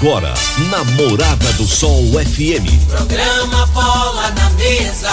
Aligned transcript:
Agora, 0.00 0.32
Namorada 0.70 1.52
do 1.58 1.66
Sol 1.66 2.02
FM. 2.12 2.86
Programa 2.88 3.66
Bola 3.66 4.30
na 4.30 4.48
Mesa, 4.52 5.10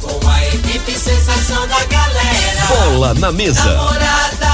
com 0.00 0.26
a 0.26 0.46
equipe 0.46 0.92
sensação 0.92 1.68
da 1.68 1.84
galera. 1.84 2.66
Bola 2.66 3.12
na 3.12 3.30
Mesa. 3.30 3.62
Namorada 3.62 4.46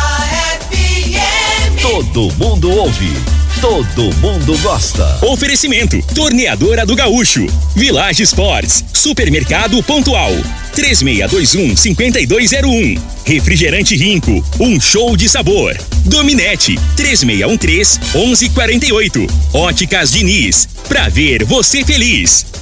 FM. 0.68 1.80
Todo 1.80 2.32
mundo 2.38 2.72
ouve. 2.72 3.16
Todo 3.60 4.12
mundo 4.16 4.58
gosta. 4.62 5.24
Oferecimento: 5.24 6.02
Torneadora 6.12 6.84
do 6.84 6.96
Gaúcho, 6.96 7.46
Village 7.76 8.24
Sports, 8.24 8.84
Supermercado 8.92 9.80
Pontual, 9.84 10.32
3621 10.74 11.76
5201. 11.76 13.00
Refrigerante 13.24 13.94
Rinco, 13.94 14.44
um 14.58 14.80
show 14.80 15.16
de 15.16 15.28
sabor. 15.28 15.78
Dominete, 16.04 16.78
3613 16.96 18.00
1148. 18.14 19.26
Óticas 19.52 20.12
Diniz, 20.12 20.68
pra 20.88 21.08
ver 21.08 21.44
você 21.44 21.84
feliz. 21.84 22.61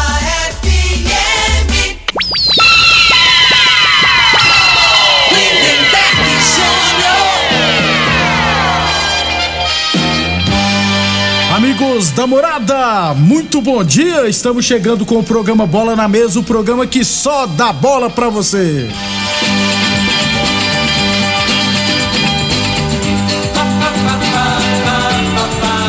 Amigos 12.01 12.15
da 12.15 12.25
morada, 12.25 13.13
muito 13.13 13.61
bom 13.61 13.83
dia. 13.83 14.27
Estamos 14.27 14.65
chegando 14.65 15.05
com 15.05 15.19
o 15.19 15.23
programa 15.23 15.67
Bola 15.67 15.95
na 15.95 16.07
Mesa 16.07 16.39
o 16.39 16.43
programa 16.43 16.87
que 16.87 17.05
só 17.05 17.45
dá 17.45 17.71
bola 17.71 18.09
pra 18.09 18.27
você. 18.27 18.89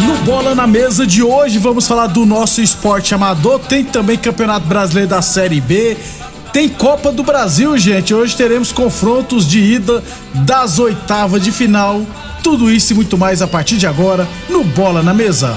No 0.03 0.15
Bola 0.27 0.55
na 0.55 0.67
Mesa 0.67 1.07
de 1.07 1.23
hoje 1.23 1.59
vamos 1.59 1.89
falar 1.89 2.09
do 2.09 2.27
nosso 2.27 2.61
esporte 2.61 3.15
amador. 3.15 3.59
Tem 3.61 3.83
também 3.83 4.19
Campeonato 4.19 4.67
Brasileiro 4.67 5.09
da 5.09 5.23
Série 5.23 5.63
B. 5.63 5.97
Tem 6.53 6.69
Copa 6.69 7.11
do 7.11 7.23
Brasil, 7.23 7.79
gente. 7.79 8.13
Hoje 8.13 8.37
teremos 8.37 8.71
confrontos 8.71 9.49
de 9.49 9.61
ida 9.61 10.05
das 10.35 10.79
oitavas 10.79 11.43
de 11.43 11.51
final. 11.51 12.03
Tudo 12.43 12.71
isso 12.71 12.93
e 12.93 12.97
muito 12.97 13.17
mais 13.17 13.41
a 13.41 13.47
partir 13.47 13.79
de 13.79 13.87
agora 13.87 14.29
no 14.51 14.63
Bola 14.63 15.03
na 15.03 15.15
Mesa. 15.15 15.57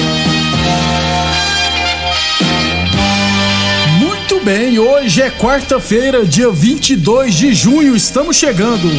Bem, 4.43 4.79
hoje 4.79 5.21
é 5.21 5.29
quarta-feira, 5.29 6.25
dia 6.25 6.49
22 6.49 7.35
de 7.35 7.53
junho, 7.53 7.95
estamos 7.95 8.35
chegando. 8.35 8.89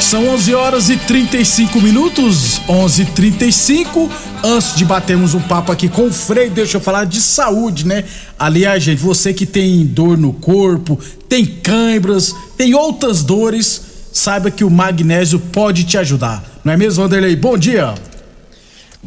São 0.00 0.28
11 0.28 0.54
horas 0.54 0.88
e 0.88 0.96
35 0.96 1.82
minutos, 1.82 2.62
11:35. 2.66 4.08
Antes 4.42 4.74
de 4.74 4.86
batermos 4.86 5.34
um 5.34 5.40
papo 5.40 5.70
aqui 5.70 5.86
com 5.86 6.06
o 6.06 6.12
Frei, 6.12 6.48
deixa 6.48 6.78
eu 6.78 6.80
falar 6.80 7.04
de 7.04 7.20
saúde, 7.20 7.86
né? 7.86 8.04
Aliás, 8.38 8.82
gente, 8.82 9.02
você 9.02 9.34
que 9.34 9.44
tem 9.44 9.84
dor 9.84 10.16
no 10.16 10.32
corpo, 10.32 10.98
tem 11.28 11.44
câimbras, 11.44 12.34
tem 12.56 12.74
outras 12.74 13.22
dores, 13.22 13.82
saiba 14.10 14.50
que 14.50 14.64
o 14.64 14.70
magnésio 14.70 15.38
pode 15.38 15.84
te 15.84 15.98
ajudar. 15.98 16.42
Não 16.64 16.72
é 16.72 16.76
mesmo, 16.78 17.02
Vanderlei? 17.02 17.36
Bom 17.36 17.58
dia. 17.58 17.94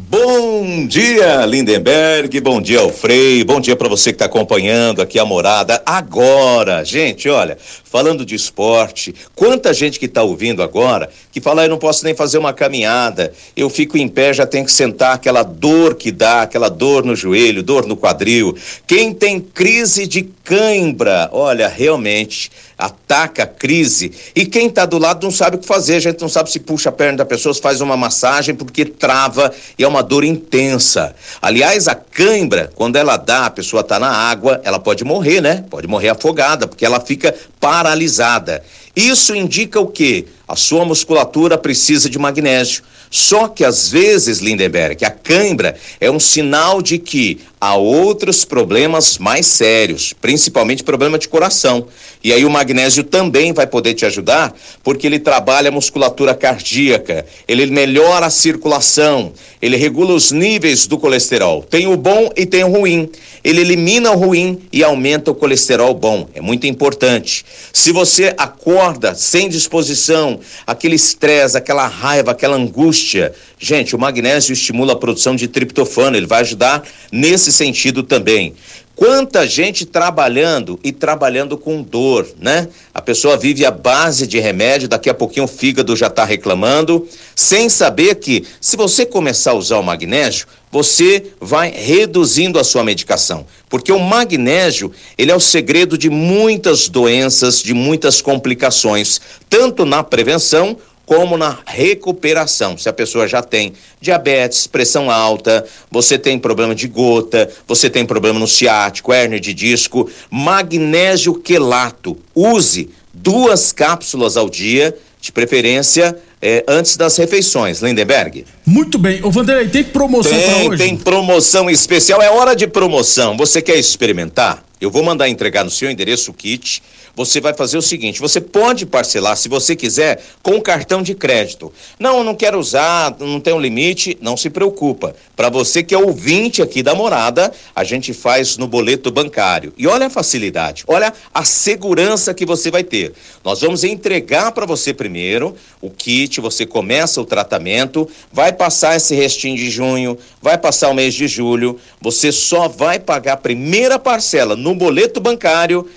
Bom 0.00 0.86
dia, 0.86 1.44
Lindenberg. 1.44 2.40
Bom 2.40 2.60
dia, 2.60 2.78
Alfrei. 2.78 3.42
Bom 3.42 3.60
dia 3.60 3.74
para 3.74 3.88
você 3.88 4.12
que 4.12 4.14
está 4.14 4.26
acompanhando 4.26 5.02
aqui 5.02 5.18
a 5.18 5.24
morada 5.24 5.82
agora. 5.84 6.84
Gente, 6.84 7.28
olha, 7.28 7.58
falando 7.82 8.24
de 8.24 8.36
esporte, 8.36 9.12
quanta 9.34 9.74
gente 9.74 9.98
que 9.98 10.06
está 10.06 10.22
ouvindo 10.22 10.62
agora 10.62 11.10
que 11.32 11.40
fala, 11.40 11.64
eu 11.64 11.68
não 11.68 11.78
posso 11.78 12.04
nem 12.04 12.14
fazer 12.14 12.38
uma 12.38 12.52
caminhada, 12.52 13.32
eu 13.56 13.68
fico 13.68 13.98
em 13.98 14.06
pé, 14.06 14.32
já 14.32 14.46
tenho 14.46 14.64
que 14.64 14.72
sentar, 14.72 15.14
aquela 15.14 15.42
dor 15.42 15.96
que 15.96 16.12
dá, 16.12 16.42
aquela 16.42 16.68
dor 16.68 17.04
no 17.04 17.16
joelho, 17.16 17.62
dor 17.62 17.84
no 17.84 17.96
quadril. 17.96 18.56
Quem 18.86 19.12
tem 19.12 19.40
crise 19.40 20.06
de 20.06 20.22
cãibra, 20.44 21.28
olha, 21.32 21.66
realmente 21.66 22.52
ataca 22.78 23.42
a 23.42 23.46
crise 23.46 24.12
e 24.34 24.46
quem 24.46 24.68
está 24.68 24.86
do 24.86 24.98
lado 24.98 25.24
não 25.24 25.30
sabe 25.30 25.56
o 25.56 25.58
que 25.58 25.66
fazer, 25.66 25.96
a 25.96 26.00
gente 26.00 26.20
não 26.20 26.28
sabe 26.28 26.50
se 26.50 26.60
puxa 26.60 26.90
a 26.90 26.92
perna 26.92 27.18
da 27.18 27.24
pessoa, 27.24 27.52
se 27.52 27.60
faz 27.60 27.80
uma 27.80 27.96
massagem 27.96 28.54
porque 28.54 28.84
trava 28.84 29.52
e 29.78 29.82
é 29.82 29.88
uma 29.88 30.02
dor 30.02 30.24
intensa. 30.24 31.14
Aliás, 31.42 31.88
a 31.88 31.94
cãibra, 31.94 32.70
quando 32.74 32.96
ela 32.96 33.16
dá, 33.16 33.46
a 33.46 33.50
pessoa 33.50 33.80
está 33.80 33.98
na 33.98 34.10
água, 34.10 34.60
ela 34.64 34.78
pode 34.78 35.04
morrer, 35.04 35.40
né? 35.40 35.64
Pode 35.68 35.88
morrer 35.88 36.10
afogada, 36.10 36.68
porque 36.68 36.86
ela 36.86 37.00
fica 37.00 37.34
paralisada. 37.60 38.62
Isso 38.94 39.34
indica 39.34 39.80
o 39.80 39.86
quê? 39.86 40.26
A 40.46 40.56
sua 40.56 40.84
musculatura 40.84 41.58
precisa 41.58 42.08
de 42.08 42.18
magnésio. 42.18 42.82
Só 43.10 43.48
que 43.48 43.64
às 43.64 43.88
vezes, 43.88 44.38
Lindenberg, 44.38 45.04
a 45.04 45.10
cãibra 45.10 45.76
é 46.00 46.10
um 46.10 46.20
sinal 46.20 46.82
de 46.82 46.98
que 46.98 47.40
há 47.60 47.74
outros 47.74 48.44
problemas 48.44 49.18
mais 49.18 49.46
sérios, 49.46 50.12
principalmente 50.12 50.82
problema 50.82 51.18
de 51.18 51.28
coração. 51.28 51.86
E 52.22 52.32
aí 52.32 52.44
o 52.44 52.50
magnésio 52.50 53.02
também 53.04 53.52
vai 53.52 53.66
poder 53.66 53.94
te 53.94 54.04
ajudar, 54.04 54.54
porque 54.82 55.06
ele 55.06 55.18
trabalha 55.18 55.68
a 55.68 55.72
musculatura 55.72 56.34
cardíaca, 56.34 57.24
ele 57.46 57.66
melhora 57.66 58.26
a 58.26 58.30
circulação, 58.30 59.32
ele 59.60 59.76
regula 59.76 60.14
os 60.14 60.30
níveis 60.30 60.86
do 60.86 60.98
colesterol. 60.98 61.62
Tem 61.62 61.86
o 61.86 61.96
bom 61.96 62.30
e 62.36 62.44
tem 62.44 62.64
o 62.64 62.68
ruim. 62.68 63.08
Ele 63.42 63.60
elimina 63.60 64.12
o 64.12 64.16
ruim 64.16 64.60
e 64.72 64.84
aumenta 64.84 65.30
o 65.30 65.34
colesterol 65.34 65.94
bom. 65.94 66.28
É 66.34 66.40
muito 66.40 66.66
importante. 66.66 67.44
Se 67.72 67.92
você 67.92 68.34
acorda 68.36 69.14
sem 69.14 69.48
disposição, 69.48 70.40
aquele 70.66 70.96
estresse, 70.96 71.56
aquela 71.56 71.86
raiva, 71.86 72.30
aquela 72.30 72.56
angústia, 72.56 73.34
gente, 73.58 73.94
o 73.94 73.98
magnésio 73.98 74.52
estimula 74.52 74.94
a 74.94 74.96
produção 74.96 75.36
de 75.36 75.46
triptofano, 75.46 76.16
ele 76.16 76.26
vai 76.26 76.40
ajudar 76.40 76.82
nesse 77.12 77.52
sentido 77.52 78.02
também. 78.02 78.54
Quanta 78.98 79.46
gente 79.46 79.86
trabalhando 79.86 80.76
e 80.82 80.90
trabalhando 80.90 81.56
com 81.56 81.80
dor, 81.80 82.26
né? 82.36 82.66
A 82.92 83.00
pessoa 83.00 83.36
vive 83.36 83.64
à 83.64 83.70
base 83.70 84.26
de 84.26 84.40
remédio, 84.40 84.88
daqui 84.88 85.08
a 85.08 85.14
pouquinho 85.14 85.44
o 85.44 85.48
fígado 85.48 85.94
já 85.94 86.08
está 86.08 86.24
reclamando, 86.24 87.06
sem 87.36 87.68
saber 87.68 88.16
que 88.16 88.44
se 88.60 88.76
você 88.76 89.06
começar 89.06 89.52
a 89.52 89.54
usar 89.54 89.78
o 89.78 89.84
magnésio, 89.84 90.48
você 90.68 91.30
vai 91.40 91.70
reduzindo 91.70 92.58
a 92.58 92.64
sua 92.64 92.82
medicação, 92.82 93.46
porque 93.68 93.92
o 93.92 94.00
magnésio, 94.00 94.90
ele 95.16 95.30
é 95.30 95.36
o 95.36 95.38
segredo 95.38 95.96
de 95.96 96.10
muitas 96.10 96.88
doenças, 96.88 97.62
de 97.62 97.74
muitas 97.74 98.20
complicações, 98.20 99.20
tanto 99.48 99.84
na 99.84 100.02
prevenção 100.02 100.76
como 101.08 101.38
na 101.38 101.56
recuperação. 101.64 102.76
Se 102.76 102.86
a 102.86 102.92
pessoa 102.92 103.26
já 103.26 103.40
tem 103.40 103.72
diabetes, 103.98 104.66
pressão 104.66 105.10
alta, 105.10 105.64
você 105.90 106.18
tem 106.18 106.38
problema 106.38 106.74
de 106.74 106.86
gota, 106.86 107.48
você 107.66 107.88
tem 107.88 108.04
problema 108.04 108.38
no 108.38 108.46
ciático, 108.46 109.10
hérnia 109.10 109.40
de 109.40 109.54
disco, 109.54 110.10
magnésio 110.30 111.32
quelato. 111.32 112.14
Use 112.34 112.90
duas 113.10 113.72
cápsulas 113.72 114.36
ao 114.36 114.50
dia, 114.50 114.94
de 115.18 115.32
preferência 115.32 116.14
eh, 116.42 116.62
antes 116.68 116.94
das 116.94 117.16
refeições. 117.16 117.80
Lindenberg? 117.80 118.44
Muito 118.66 118.98
bem. 118.98 119.24
Ô, 119.24 119.30
Vanderlei, 119.30 119.66
tem 119.66 119.84
promoção 119.84 120.38
Tem, 120.38 120.68
hoje? 120.68 120.84
tem 120.84 120.94
promoção 120.94 121.70
especial. 121.70 122.20
É 122.20 122.30
hora 122.30 122.54
de 122.54 122.66
promoção. 122.66 123.34
Você 123.34 123.62
quer 123.62 123.78
experimentar? 123.78 124.62
Eu 124.78 124.90
vou 124.90 125.02
mandar 125.02 125.26
entregar 125.26 125.64
no 125.64 125.70
seu 125.70 125.90
endereço 125.90 126.32
o 126.32 126.34
kit. 126.34 126.82
Você 127.18 127.40
vai 127.40 127.52
fazer 127.52 127.76
o 127.76 127.82
seguinte: 127.82 128.20
você 128.20 128.40
pode 128.40 128.86
parcelar, 128.86 129.36
se 129.36 129.48
você 129.48 129.74
quiser, 129.74 130.22
com 130.40 130.60
cartão 130.60 131.02
de 131.02 131.16
crédito. 131.16 131.72
Não, 131.98 132.18
eu 132.18 132.24
não 132.24 132.34
quero 132.34 132.60
usar, 132.60 133.16
não 133.18 133.40
tem 133.40 133.52
um 133.52 133.60
limite, 133.60 134.16
não 134.20 134.36
se 134.36 134.48
preocupa. 134.48 135.16
Para 135.34 135.50
você 135.50 135.82
que 135.82 135.92
é 135.92 135.98
ouvinte 135.98 136.62
aqui 136.62 136.80
da 136.80 136.94
morada, 136.94 137.52
a 137.74 137.82
gente 137.82 138.14
faz 138.14 138.56
no 138.56 138.68
boleto 138.68 139.10
bancário. 139.10 139.72
E 139.76 139.88
olha 139.88 140.06
a 140.06 140.10
facilidade, 140.10 140.84
olha 140.86 141.12
a 141.34 141.44
segurança 141.44 142.32
que 142.32 142.46
você 142.46 142.70
vai 142.70 142.84
ter. 142.84 143.12
Nós 143.44 143.62
vamos 143.62 143.82
entregar 143.82 144.52
para 144.52 144.64
você 144.64 144.94
primeiro 144.94 145.56
o 145.80 145.90
kit, 145.90 146.40
você 146.40 146.64
começa 146.64 147.20
o 147.20 147.24
tratamento, 147.24 148.08
vai 148.32 148.52
passar 148.52 148.96
esse 148.96 149.16
restinho 149.16 149.56
de 149.56 149.68
junho, 149.70 150.16
vai 150.40 150.56
passar 150.56 150.88
o 150.88 150.94
mês 150.94 151.14
de 151.14 151.26
julho, 151.26 151.80
você 152.00 152.30
só 152.30 152.68
vai 152.68 153.00
pagar 153.00 153.32
a 153.32 153.36
primeira 153.36 153.98
parcela 153.98 154.54
no 154.54 154.72
boleto 154.72 155.20
bancário 155.20 155.88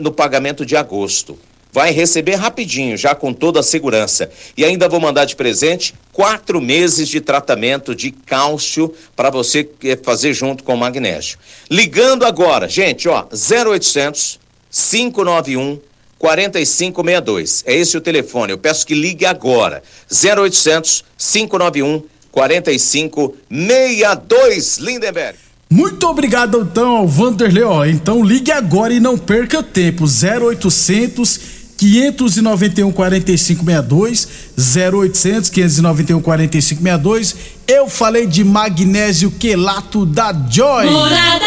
no 0.00 0.12
pagamento 0.12 0.64
de 0.64 0.76
agosto. 0.76 1.38
Vai 1.74 1.90
receber 1.90 2.36
rapidinho, 2.36 2.96
já 2.96 3.14
com 3.16 3.32
toda 3.32 3.58
a 3.58 3.62
segurança. 3.62 4.30
E 4.56 4.64
ainda 4.64 4.88
vou 4.88 5.00
mandar 5.00 5.24
de 5.24 5.34
presente 5.34 5.92
quatro 6.12 6.60
meses 6.60 7.08
de 7.08 7.20
tratamento 7.20 7.96
de 7.96 8.12
cálcio 8.12 8.94
para 9.16 9.28
você 9.28 9.68
eh, 9.82 9.98
fazer 10.00 10.32
junto 10.34 10.62
com 10.62 10.74
o 10.74 10.78
magnésio. 10.78 11.36
Ligando 11.68 12.24
agora, 12.24 12.68
gente, 12.68 13.08
ó, 13.08 13.26
0800 13.32 14.38
591 14.70 15.80
4562. 16.16 17.64
É 17.66 17.74
esse 17.74 17.96
o 17.96 18.00
telefone. 18.00 18.52
Eu 18.52 18.58
peço 18.58 18.86
que 18.86 18.94
ligue 18.94 19.26
agora. 19.26 19.82
0800 20.08 21.04
591 21.18 22.04
4562 22.30 24.78
Lindenberg. 24.78 25.36
Muito 25.74 26.06
obrigado 26.06 26.60
então 26.60 26.98
ao 26.98 27.08
Vanderlei. 27.08 27.64
Ó, 27.64 27.84
então 27.84 28.24
ligue 28.24 28.52
agora 28.52 28.94
e 28.94 29.00
não 29.00 29.18
perca 29.18 29.60
tempo. 29.60 30.04
0800 30.04 31.40
591 31.76 32.92
4562 32.92 34.28
0800 34.56 35.50
591 35.50 36.20
4562. 36.20 37.36
Eu 37.66 37.88
falei 37.88 38.24
de 38.24 38.44
magnésio 38.44 39.32
quelato 39.32 40.06
da 40.06 40.32
Joy. 40.48 40.88
Morada 40.88 41.44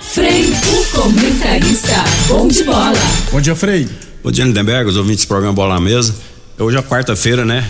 Frei, 0.00 0.52
o 0.72 1.00
comentarista 1.00 2.04
bom 2.26 2.48
de 2.48 2.64
bola. 2.64 2.92
Bom 3.30 3.40
dia, 3.40 3.54
Frei. 3.54 3.88
Bom 4.24 4.32
dia, 4.32 4.44
Lindenberg, 4.44 4.90
os 4.90 4.96
ouvintes 4.96 5.24
do 5.24 5.28
programa 5.28 5.54
Bola 5.54 5.74
na 5.74 5.80
Mesa. 5.80 6.12
Hoje 6.58 6.76
é 6.76 6.82
quarta-feira, 6.82 7.44
né? 7.44 7.64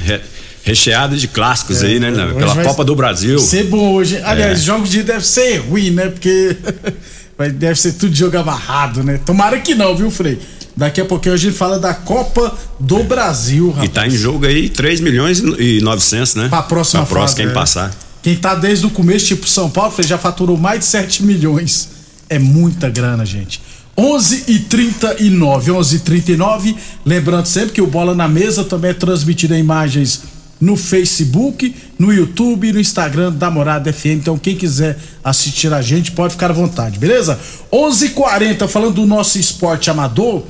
Recheado 0.64 1.16
de 1.16 1.28
clássicos 1.28 1.82
é, 1.82 1.86
aí, 1.86 2.00
né? 2.00 2.10
Pela 2.10 2.64
Copa 2.64 2.84
do 2.84 2.96
Brasil. 2.96 3.38
Ser 3.38 3.64
bom 3.64 3.92
hoje. 3.92 4.20
Aliás, 4.24 4.60
é. 4.60 4.62
jogos 4.62 4.88
de 4.88 5.02
deve 5.02 5.24
ser 5.24 5.58
ruim, 5.58 5.90
né? 5.90 6.08
Porque 6.08 6.56
deve 7.54 7.78
ser 7.78 7.92
tudo 7.92 8.14
jogo 8.14 8.36
amarrado, 8.38 9.04
né? 9.04 9.20
Tomara 9.24 9.60
que 9.60 9.74
não, 9.74 9.94
viu, 9.94 10.10
Frei? 10.10 10.40
Daqui 10.74 11.00
a 11.00 11.04
pouquinho 11.04 11.34
a 11.34 11.38
gente 11.38 11.54
fala 11.54 11.78
da 11.78 11.92
Copa 11.94 12.56
do 12.80 13.00
é. 13.00 13.02
Brasil, 13.02 13.68
rapaz. 13.70 13.88
E 13.88 13.92
tá 13.92 14.06
em 14.06 14.10
jogo 14.10 14.46
aí 14.46 14.68
3 14.68 15.00
milhões 15.00 15.38
e 15.38 15.80
900, 15.82 16.34
né? 16.34 16.48
Pra 16.48 16.62
próxima 16.62 17.04
pra 17.04 17.14
próxima, 17.14 17.42
quem 17.42 17.50
é. 17.50 17.54
passar. 17.54 17.94
Quem 18.22 18.34
tá 18.34 18.54
desde 18.54 18.86
o 18.86 18.90
começo, 18.90 19.26
tipo 19.26 19.46
São 19.46 19.68
Paulo, 19.68 19.92
Frei, 19.92 20.08
já 20.08 20.16
faturou 20.16 20.56
mais 20.56 20.80
de 20.80 20.86
7 20.86 21.22
milhões. 21.22 21.90
É 22.28 22.38
muita 22.38 22.88
grana, 22.88 23.24
gente. 23.26 23.60
11 23.96 24.44
e 24.48 24.58
39, 24.60 25.70
11 25.72 25.96
e 25.96 25.98
39. 26.00 26.76
Lembrando 27.04 27.46
sempre 27.46 27.72
que 27.72 27.82
o 27.82 27.86
Bola 27.86 28.14
na 28.14 28.26
Mesa 28.26 28.64
também 28.64 28.90
é 28.90 28.94
transmitido 28.94 29.54
em 29.54 29.60
imagens 29.60 30.22
no 30.60 30.76
Facebook, 30.76 31.74
no 31.98 32.12
YouTube 32.12 32.68
e 32.68 32.72
no 32.72 32.80
Instagram 32.80 33.32
da 33.32 33.50
Morada 33.50 33.92
FM. 33.92 34.06
Então, 34.16 34.38
quem 34.38 34.56
quiser 34.56 34.98
assistir 35.22 35.72
a 35.72 35.82
gente, 35.82 36.12
pode 36.12 36.34
ficar 36.34 36.50
à 36.50 36.54
vontade, 36.54 36.98
beleza? 36.98 37.38
11:40 37.72 38.04
h 38.04 38.14
40 38.14 38.68
falando 38.68 38.94
do 38.94 39.06
nosso 39.06 39.38
esporte 39.38 39.90
amador. 39.90 40.42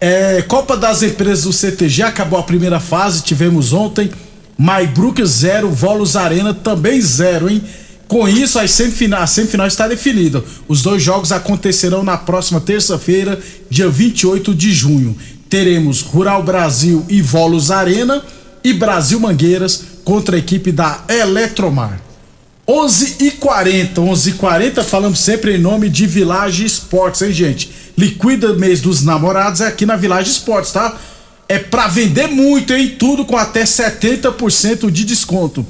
É, 0.00 0.42
Copa 0.42 0.76
das 0.76 1.02
Empresas 1.02 1.44
do 1.44 1.52
CTG 1.52 2.02
acabou 2.02 2.38
a 2.38 2.42
primeira 2.42 2.80
fase, 2.80 3.22
tivemos 3.22 3.72
ontem. 3.72 4.10
Maybrook 4.56 5.24
zero, 5.24 5.70
Volos 5.70 6.14
Arena 6.16 6.54
também 6.54 7.00
zero, 7.00 7.50
hein? 7.50 7.62
Com 8.06 8.28
isso, 8.28 8.58
a 8.58 8.68
semifinal, 8.68 9.22
a 9.22 9.26
semifinal 9.26 9.66
está 9.66 9.88
definida. 9.88 10.44
Os 10.68 10.82
dois 10.82 11.02
jogos 11.02 11.32
acontecerão 11.32 12.04
na 12.04 12.16
próxima 12.16 12.60
terça-feira, 12.60 13.38
dia 13.70 13.88
28 13.88 14.54
de 14.54 14.72
junho. 14.72 15.16
Teremos 15.48 16.02
Rural 16.02 16.42
Brasil 16.42 17.04
e 17.08 17.22
Volos 17.22 17.70
Arena 17.70 18.22
e 18.64 18.72
Brasil 18.72 19.20
Mangueiras 19.20 19.82
contra 20.02 20.36
a 20.36 20.38
equipe 20.38 20.72
da 20.72 21.04
Eletromar. 21.06 22.00
11 22.66 23.16
e 23.20 23.30
40, 23.32 24.00
11 24.00 24.30
e 24.30 24.32
40, 24.32 24.82
falamos 24.82 25.18
sempre 25.18 25.54
em 25.54 25.58
nome 25.58 25.90
de 25.90 26.06
Village 26.06 26.64
Esportes, 26.64 27.20
hein, 27.20 27.30
gente? 27.30 27.70
Liquida 27.96 28.54
mês 28.54 28.80
dos 28.80 29.02
namorados 29.02 29.60
é 29.60 29.66
aqui 29.66 29.84
na 29.84 29.96
Village 29.96 30.30
Esportes, 30.30 30.72
tá? 30.72 30.96
É 31.46 31.58
pra 31.58 31.88
vender 31.88 32.26
muito, 32.28 32.72
hein? 32.72 32.96
Tudo 32.98 33.26
com 33.26 33.36
até 33.36 33.64
70% 33.64 34.90
de 34.90 35.04
desconto. 35.04 35.64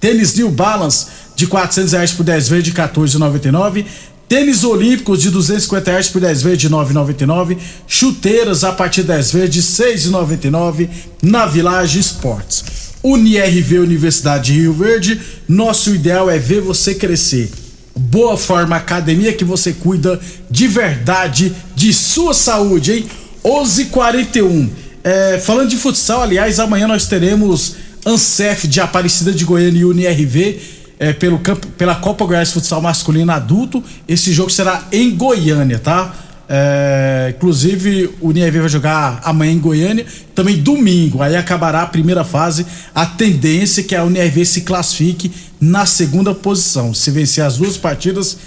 Tênis 0.00 0.34
New 0.34 0.50
Balance 0.50 1.06
de 1.36 1.46
400 1.46 1.92
reais 1.92 2.12
por 2.12 2.24
10 2.24 2.48
vezes 2.48 2.64
de 2.64 2.72
14,99. 2.72 3.86
Tênis 4.28 4.62
Olímpicos 4.62 5.22
de 5.22 5.30
250 5.30 5.90
reais 5.90 6.08
por 6.08 6.20
10 6.20 6.42
vezes 6.42 6.58
de 6.58 6.68
9,99. 6.68 7.56
Chuteiras 7.86 8.62
a 8.62 8.72
partir 8.72 9.00
de 9.00 9.08
10 9.08 9.32
vezes 9.32 9.50
de 9.50 9.62
6,99 9.62 10.88
na 11.22 11.46
Village 11.46 11.98
Esportes. 11.98 12.62
UniRV 13.02 13.78
Universidade 13.78 14.52
de 14.52 14.60
Rio 14.60 14.74
Verde, 14.74 15.18
nosso 15.48 15.94
ideal 15.94 16.28
é 16.28 16.38
ver 16.38 16.60
você 16.60 16.94
crescer. 16.94 17.50
Boa 17.96 18.36
Forma 18.36 18.76
Academia 18.76 19.32
que 19.32 19.44
você 19.44 19.72
cuida 19.72 20.20
de 20.50 20.68
verdade 20.68 21.54
de 21.74 21.92
sua 21.94 22.34
saúde, 22.34 22.92
hein? 22.92 23.06
11:41. 23.42 24.68
É, 25.02 25.38
falando 25.38 25.70
de 25.70 25.76
futsal, 25.76 26.22
aliás, 26.22 26.60
amanhã 26.60 26.86
nós 26.86 27.06
teremos 27.06 27.76
Ancef 28.04 28.68
de 28.68 28.80
Aparecida 28.80 29.32
de 29.32 29.44
Goiânia 29.44 29.80
e 29.80 29.84
UniRV 29.84 30.77
é, 30.98 31.12
pelo 31.12 31.38
campo, 31.38 31.66
pela 31.68 31.94
Copa 31.94 32.24
Goiás 32.24 32.52
Futsal 32.52 32.80
Masculino 32.80 33.32
Adulto. 33.32 33.82
Esse 34.06 34.32
jogo 34.32 34.50
será 34.50 34.86
em 34.90 35.14
Goiânia, 35.14 35.78
tá? 35.78 36.14
É, 36.50 37.34
inclusive 37.36 38.10
o 38.22 38.28
UniRV 38.28 38.60
vai 38.60 38.68
jogar 38.70 39.20
amanhã 39.22 39.52
em 39.52 39.58
Goiânia, 39.58 40.06
também 40.34 40.56
domingo. 40.56 41.22
Aí 41.22 41.36
acabará 41.36 41.82
a 41.82 41.86
primeira 41.86 42.24
fase. 42.24 42.66
A 42.94 43.04
tendência 43.04 43.82
é 43.82 43.84
que 43.84 43.94
a 43.94 44.04
UniRV 44.04 44.44
se 44.44 44.62
classifique 44.62 45.30
na 45.60 45.84
segunda 45.84 46.34
posição. 46.34 46.94
Se 46.94 47.10
vencer 47.10 47.44
as 47.44 47.58
duas 47.58 47.76
partidas, 47.76 48.38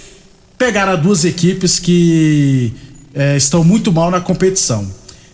pegará 0.58 0.96
duas 0.96 1.24
equipes 1.24 1.78
que 1.78 2.72
é, 3.14 3.36
estão 3.36 3.62
muito 3.62 3.92
mal 3.92 4.10
na 4.10 4.20
competição. 4.20 4.86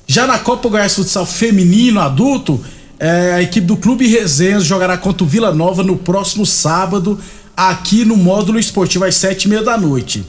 Já 0.06 0.26
na 0.26 0.38
Copa 0.38 0.69
Goiás 0.69 0.94
Futsal 0.94 1.26
Feminino 1.26 2.00
Adulto, 2.00 2.62
é, 2.99 3.35
a 3.35 3.43
equipe 3.43 3.67
do 3.67 3.76
Clube 3.76 4.07
Resenhas 4.07 4.64
jogará 4.64 4.99
contra 4.99 5.23
o 5.25 5.26
Vila 5.26 5.55
Nova 5.55 5.83
no 5.83 5.97
próximo 5.97 6.45
sábado, 6.45 7.19
aqui 7.57 8.05
no 8.05 8.17
módulo 8.17 8.59
esportivo 8.59 9.05
às 9.05 9.14
sete 9.14 9.45
e 9.45 9.49
meia 9.49 9.62
da 9.62 9.76
noite. 9.78 10.25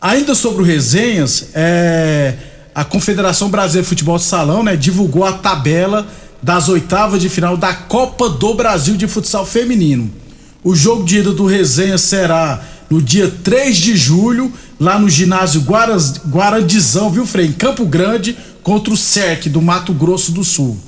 Ainda 0.00 0.34
sobre 0.34 0.62
o 0.62 0.64
Resenhas, 0.64 1.48
é, 1.52 2.34
a 2.74 2.84
Confederação 2.84 3.50
Brasileira 3.50 3.82
de 3.82 3.88
Futebol 3.88 4.16
de 4.16 4.24
Salão 4.24 4.62
né, 4.62 4.76
divulgou 4.76 5.24
a 5.24 5.32
tabela 5.32 6.06
das 6.42 6.68
oitavas 6.68 7.20
de 7.20 7.28
final 7.28 7.56
da 7.56 7.74
Copa 7.74 8.28
do 8.28 8.54
Brasil 8.54 8.96
de 8.96 9.06
Futsal 9.06 9.44
Feminino. 9.44 10.10
O 10.62 10.74
jogo 10.74 11.04
de 11.04 11.18
ida 11.18 11.32
do 11.32 11.44
Resenhas 11.44 12.02
será 12.02 12.62
no 12.88 13.02
dia 13.02 13.32
3 13.42 13.76
de 13.76 13.96
julho, 13.96 14.52
lá 14.78 14.98
no 14.98 15.08
ginásio 15.08 15.64
Guarandizão, 16.28 17.10
viu, 17.10 17.26
Frei? 17.26 17.46
Em 17.46 17.52
Campo 17.52 17.84
Grande, 17.84 18.36
contra 18.62 18.92
o 18.92 18.96
SERC 18.96 19.48
do 19.48 19.60
Mato 19.60 19.92
Grosso 19.92 20.32
do 20.32 20.42
Sul. 20.42 20.78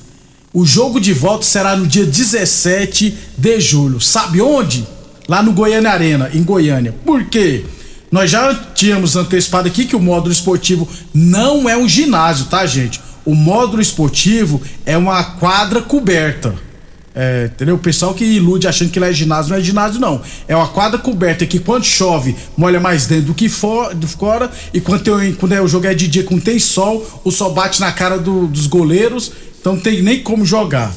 O 0.54 0.66
jogo 0.66 1.00
de 1.00 1.14
volta 1.14 1.46
será 1.46 1.74
no 1.74 1.86
dia 1.86 2.04
17 2.04 3.16
de 3.38 3.60
julho. 3.60 3.98
Sabe 4.00 4.42
onde? 4.42 4.86
Lá 5.26 5.42
no 5.42 5.52
Goiânia 5.52 5.90
Arena, 5.90 6.30
em 6.34 6.42
Goiânia. 6.42 6.94
Por 7.06 7.24
quê? 7.24 7.64
Nós 8.10 8.30
já 8.30 8.54
tínhamos 8.74 9.16
antecipado 9.16 9.66
aqui 9.66 9.86
que 9.86 9.96
o 9.96 10.00
módulo 10.00 10.30
esportivo 10.30 10.86
não 11.14 11.66
é 11.66 11.74
um 11.74 11.88
ginásio, 11.88 12.46
tá, 12.46 12.66
gente? 12.66 13.00
O 13.24 13.34
módulo 13.34 13.80
esportivo 13.80 14.60
é 14.84 14.94
uma 14.94 15.24
quadra 15.24 15.80
coberta. 15.80 16.54
É, 17.14 17.50
entendeu? 17.52 17.76
O 17.76 17.78
pessoal 17.78 18.12
que 18.12 18.24
ilude 18.24 18.68
achando 18.68 18.90
que 18.90 19.00
lá 19.00 19.08
é 19.08 19.12
ginásio, 19.12 19.50
não 19.50 19.56
é 19.56 19.62
ginásio, 19.62 19.98
não. 19.98 20.20
É 20.46 20.54
uma 20.54 20.68
quadra 20.68 20.98
coberta 20.98 21.46
que 21.46 21.58
quando 21.58 21.84
chove, 21.84 22.36
molha 22.56 22.80
mais 22.80 23.06
dentro 23.06 23.26
do 23.26 23.34
que 23.34 23.48
fora. 23.48 23.96
E 24.74 24.80
quando, 24.82 25.02
tem, 25.02 25.32
quando 25.32 25.52
é, 25.52 25.62
o 25.62 25.68
jogo 25.68 25.86
é 25.86 25.94
de 25.94 26.08
dia, 26.08 26.24
quando 26.24 26.42
tem 26.42 26.58
sol, 26.58 27.22
o 27.24 27.30
sol 27.30 27.54
bate 27.54 27.80
na 27.80 27.90
cara 27.90 28.18
do, 28.18 28.46
dos 28.46 28.66
goleiros 28.66 29.32
então 29.62 29.74
não 29.74 29.80
tem 29.80 30.02
nem 30.02 30.20
como 30.20 30.44
jogar. 30.44 30.92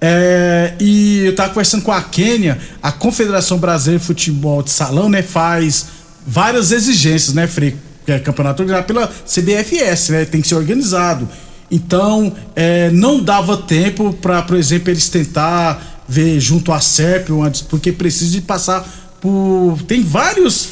É, 0.00 0.74
e 0.78 1.24
eu 1.26 1.34
tava 1.34 1.48
conversando 1.48 1.82
com 1.82 1.90
a 1.90 2.00
Quênia, 2.00 2.58
a 2.80 2.92
Confederação 2.92 3.58
Brasileira 3.58 3.98
de 3.98 4.06
Futebol 4.06 4.62
de 4.62 4.70
Salão, 4.70 5.08
né, 5.08 5.22
faz 5.22 5.86
várias 6.24 6.70
exigências, 6.70 7.34
né, 7.34 7.48
Frei? 7.48 7.76
É 8.06 8.20
campeonato 8.20 8.62
organizado 8.62 8.86
pela 8.86 9.08
CBFS, 9.08 10.10
né? 10.10 10.24
Tem 10.24 10.40
que 10.40 10.46
ser 10.46 10.54
organizado. 10.54 11.28
Então, 11.68 12.32
é, 12.54 12.88
não 12.92 13.20
dava 13.20 13.56
tempo 13.56 14.12
para, 14.12 14.42
por 14.42 14.56
exemplo, 14.56 14.90
eles 14.90 15.08
tentar 15.08 16.04
ver 16.08 16.38
junto 16.38 16.70
à 16.72 16.80
SERP, 16.80 17.30
porque 17.68 17.90
precisa 17.90 18.30
de 18.30 18.40
passar 18.40 18.88
por. 19.20 19.82
Tem 19.88 20.04
vários 20.04 20.68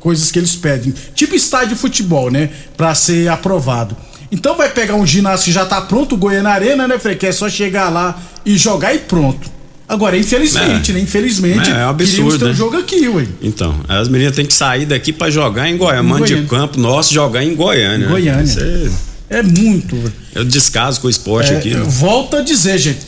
coisas 0.00 0.30
que 0.30 0.38
eles 0.38 0.56
pedem. 0.56 0.94
Tipo 1.14 1.34
estádio 1.34 1.70
de 1.70 1.74
futebol, 1.74 2.30
né? 2.30 2.48
Pra 2.78 2.94
ser 2.94 3.28
aprovado. 3.28 3.94
Então 4.32 4.56
vai 4.56 4.70
pegar 4.70 4.94
um 4.94 5.06
ginásio 5.06 5.44
que 5.44 5.52
já 5.52 5.66
tá 5.66 5.80
pronto, 5.82 6.14
o 6.14 6.18
Goiânia 6.18 6.50
Arena, 6.50 6.88
né, 6.88 6.98
Frei? 6.98 7.14
Que 7.14 7.26
é 7.26 7.32
só 7.32 7.48
chegar 7.50 7.90
lá 7.90 8.18
e 8.46 8.56
jogar 8.56 8.94
e 8.94 8.98
pronto. 9.00 9.50
Agora, 9.86 10.16
infelizmente, 10.16 10.90
É. 10.90 10.94
né? 10.94 11.00
Infelizmente, 11.00 11.70
É, 11.70 11.74
é 11.74 11.86
um 11.86 11.90
absurdo, 11.90 12.38
ter 12.38 12.44
um 12.46 12.48
né? 12.48 12.54
jogo 12.54 12.78
aqui, 12.78 13.06
ué. 13.08 13.26
Então, 13.42 13.78
as 13.86 14.08
meninas 14.08 14.34
têm 14.34 14.46
que 14.46 14.54
sair 14.54 14.86
daqui 14.86 15.12
pra 15.12 15.28
jogar 15.30 15.68
em 15.68 15.76
Goiânia. 15.76 16.02
Mande 16.02 16.24
de 16.28 16.32
Goiânia. 16.34 16.48
campo 16.48 16.80
nosso 16.80 17.12
jogar 17.12 17.44
em 17.44 17.54
Goiânia. 17.54 18.06
Em 18.06 18.08
Goiânia. 18.08 18.42
Isso 18.42 18.58
é, 19.28 19.38
É 19.38 19.42
muito, 19.42 19.94
velho. 19.96 20.12
eu 20.34 20.44
descaso 20.46 20.98
com 21.00 21.08
o 21.08 21.10
esporte 21.10 21.52
É, 21.52 21.58
aqui. 21.58 21.74
né? 21.74 21.82
volto 21.86 22.36
a 22.36 22.40
dizer, 22.40 22.78
gente. 22.78 23.00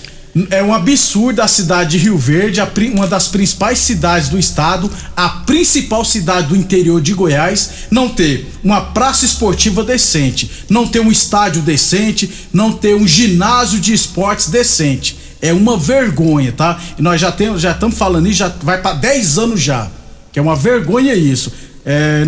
É 0.50 0.60
um 0.64 0.74
absurdo 0.74 1.40
a 1.40 1.46
cidade 1.46 1.92
de 1.92 1.98
Rio 1.98 2.18
Verde, 2.18 2.60
uma 2.92 3.06
das 3.06 3.28
principais 3.28 3.78
cidades 3.78 4.28
do 4.28 4.36
estado, 4.36 4.90
a 5.16 5.28
principal 5.28 6.04
cidade 6.04 6.48
do 6.48 6.56
interior 6.56 7.00
de 7.00 7.14
Goiás, 7.14 7.70
não 7.88 8.08
ter 8.08 8.50
uma 8.62 8.80
praça 8.80 9.24
esportiva 9.24 9.84
decente, 9.84 10.50
não 10.68 10.88
ter 10.88 10.98
um 10.98 11.12
estádio 11.12 11.62
decente, 11.62 12.28
não 12.52 12.72
ter 12.72 12.96
um 12.96 13.06
ginásio 13.06 13.78
de 13.78 13.92
esportes 13.92 14.48
decente. 14.48 15.16
É 15.40 15.52
uma 15.52 15.76
vergonha, 15.76 16.50
tá? 16.50 16.80
E 16.98 17.02
nós 17.02 17.20
já 17.20 17.30
temos, 17.30 17.62
já 17.62 17.70
estamos 17.70 17.96
falando 17.96 18.26
isso, 18.26 18.38
já 18.38 18.48
vai 18.62 18.80
para 18.80 18.96
10 18.96 19.38
anos 19.38 19.60
já. 19.60 19.88
Que 20.32 20.40
é 20.40 20.42
uma 20.42 20.56
vergonha 20.56 21.14
isso. 21.14 21.52
É, 21.86 22.26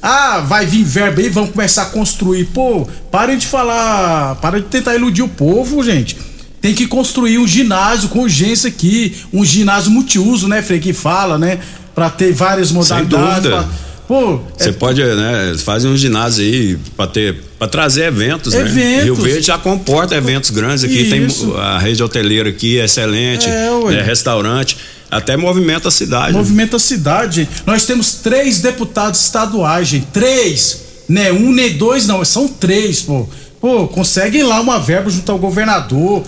ah, 0.00 0.40
vai 0.40 0.64
vir 0.64 0.84
verba 0.84 1.20
aí, 1.20 1.28
vamos 1.28 1.50
começar 1.50 1.82
a 1.82 1.86
construir. 1.86 2.46
Pô, 2.46 2.88
parem 3.10 3.36
de 3.36 3.46
falar, 3.46 4.36
para 4.36 4.58
de 4.58 4.68
tentar 4.68 4.94
iludir 4.94 5.22
o 5.22 5.28
povo, 5.28 5.82
gente. 5.82 6.16
Tem 6.62 6.72
que 6.74 6.86
construir 6.86 7.38
um 7.38 7.46
ginásio 7.46 8.08
com 8.08 8.20
urgência 8.20 8.68
aqui, 8.68 9.14
um 9.32 9.44
ginásio 9.44 9.90
multiuso, 9.90 10.48
né, 10.48 10.62
Frei, 10.62 10.78
que 10.80 10.92
fala, 10.94 11.36
né? 11.36 11.58
Pra 11.94 12.08
ter 12.08 12.32
várias 12.32 12.70
modalidades. 12.72 13.42
dúvida. 13.42 13.50
pra- 13.50 13.68
Pô, 14.08 14.40
é- 14.58 14.64
Você 14.64 14.72
pode, 14.72 15.02
né, 15.02 15.54
fazer 15.64 15.88
um 15.88 15.96
ginásio 15.96 16.44
aí 16.44 16.78
pra 16.96 17.06
ter, 17.06 17.34
para 17.58 17.66
trazer 17.68 18.04
eventos, 18.04 18.52
né? 18.52 18.60
Eventos. 18.60 19.04
Rio 19.04 19.14
Verde 19.16 19.46
já 19.46 19.56
comporta 19.58 20.14
eventos 20.14 20.50
grandes 20.50 20.84
aqui, 20.84 21.00
Isso. 21.02 21.46
tem 21.50 21.56
a 21.60 21.78
rede 21.78 22.02
hoteleira 22.02 22.48
aqui 22.48 22.78
é 22.78 22.84
excelente, 22.84 23.48
É, 23.48 23.70
né, 23.90 24.02
restaurante, 24.02 24.76
até 25.10 25.36
movimenta 25.36 25.88
a 25.88 25.90
cidade. 25.90 26.32
movimenta 26.34 26.76
a 26.76 26.80
cidade, 26.80 27.36
gente. 27.42 27.50
Nós 27.66 27.84
temos 27.86 28.14
três 28.14 28.60
deputados 28.60 29.20
estaduais, 29.20 29.88
gente. 29.88 30.06
Três. 30.12 30.80
Né? 31.08 31.32
Um 31.32 31.50
nem 31.52 31.72
dois, 31.76 32.06
não. 32.06 32.24
São 32.24 32.46
três, 32.48 33.02
pô. 33.02 33.26
Pô, 33.60 33.86
conseguem 33.88 34.42
lá 34.42 34.60
uma 34.60 34.78
verba 34.78 35.08
junto 35.10 35.30
ao 35.30 35.38
governador. 35.38 36.22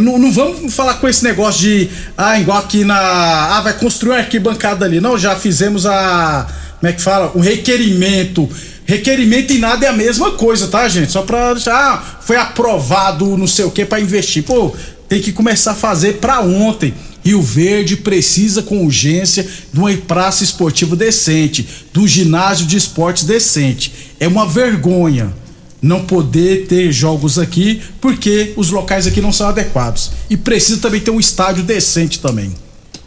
Não, 0.00 0.18
não 0.18 0.30
vamos 0.30 0.74
falar 0.74 0.94
com 0.94 1.08
esse 1.08 1.24
negócio 1.24 1.62
de. 1.62 1.88
Ah, 2.16 2.38
igual 2.38 2.58
aqui 2.58 2.84
na. 2.84 2.96
Ah, 2.96 3.60
vai 3.62 3.72
construir 3.72 4.12
uma 4.12 4.18
arquibancada 4.18 4.84
ali. 4.84 5.00
Não, 5.00 5.18
já 5.18 5.36
fizemos 5.36 5.86
a. 5.86 6.46
Como 6.78 6.90
é 6.90 6.92
que 6.92 7.00
fala? 7.02 7.32
O 7.34 7.40
requerimento. 7.40 8.48
Requerimento 8.84 9.52
e 9.52 9.58
nada 9.58 9.86
é 9.86 9.88
a 9.88 9.92
mesma 9.92 10.32
coisa, 10.32 10.68
tá, 10.68 10.88
gente? 10.88 11.10
Só 11.10 11.22
pra. 11.22 11.54
Ah, 11.68 12.02
foi 12.20 12.36
aprovado 12.36 13.36
não 13.36 13.46
sei 13.46 13.64
o 13.64 13.70
que 13.70 13.84
pra 13.84 14.00
investir. 14.00 14.42
Pô, 14.44 14.74
tem 15.08 15.20
que 15.20 15.32
começar 15.32 15.72
a 15.72 15.76
fazer 15.76 16.14
pra 16.14 16.40
ontem. 16.40 16.94
Rio 17.24 17.42
Verde 17.42 17.96
precisa 17.96 18.62
com 18.62 18.84
urgência 18.84 19.44
de 19.72 19.80
uma 19.80 19.92
praça 19.96 20.44
esportiva 20.44 20.94
decente, 20.94 21.66
de 21.92 21.98
um 21.98 22.06
ginásio 22.06 22.66
de 22.66 22.76
esportes 22.76 23.24
decente. 23.24 23.92
É 24.20 24.28
uma 24.28 24.46
vergonha 24.46 25.34
não 25.80 26.04
poder 26.04 26.66
ter 26.66 26.90
jogos 26.90 27.38
aqui 27.38 27.82
porque 28.00 28.52
os 28.56 28.70
locais 28.70 29.06
aqui 29.06 29.20
não 29.20 29.32
são 29.32 29.48
adequados. 29.48 30.12
E 30.28 30.36
precisa 30.36 30.80
também 30.80 31.00
ter 31.00 31.10
um 31.10 31.20
estádio 31.20 31.62
decente 31.62 32.20
também. 32.20 32.54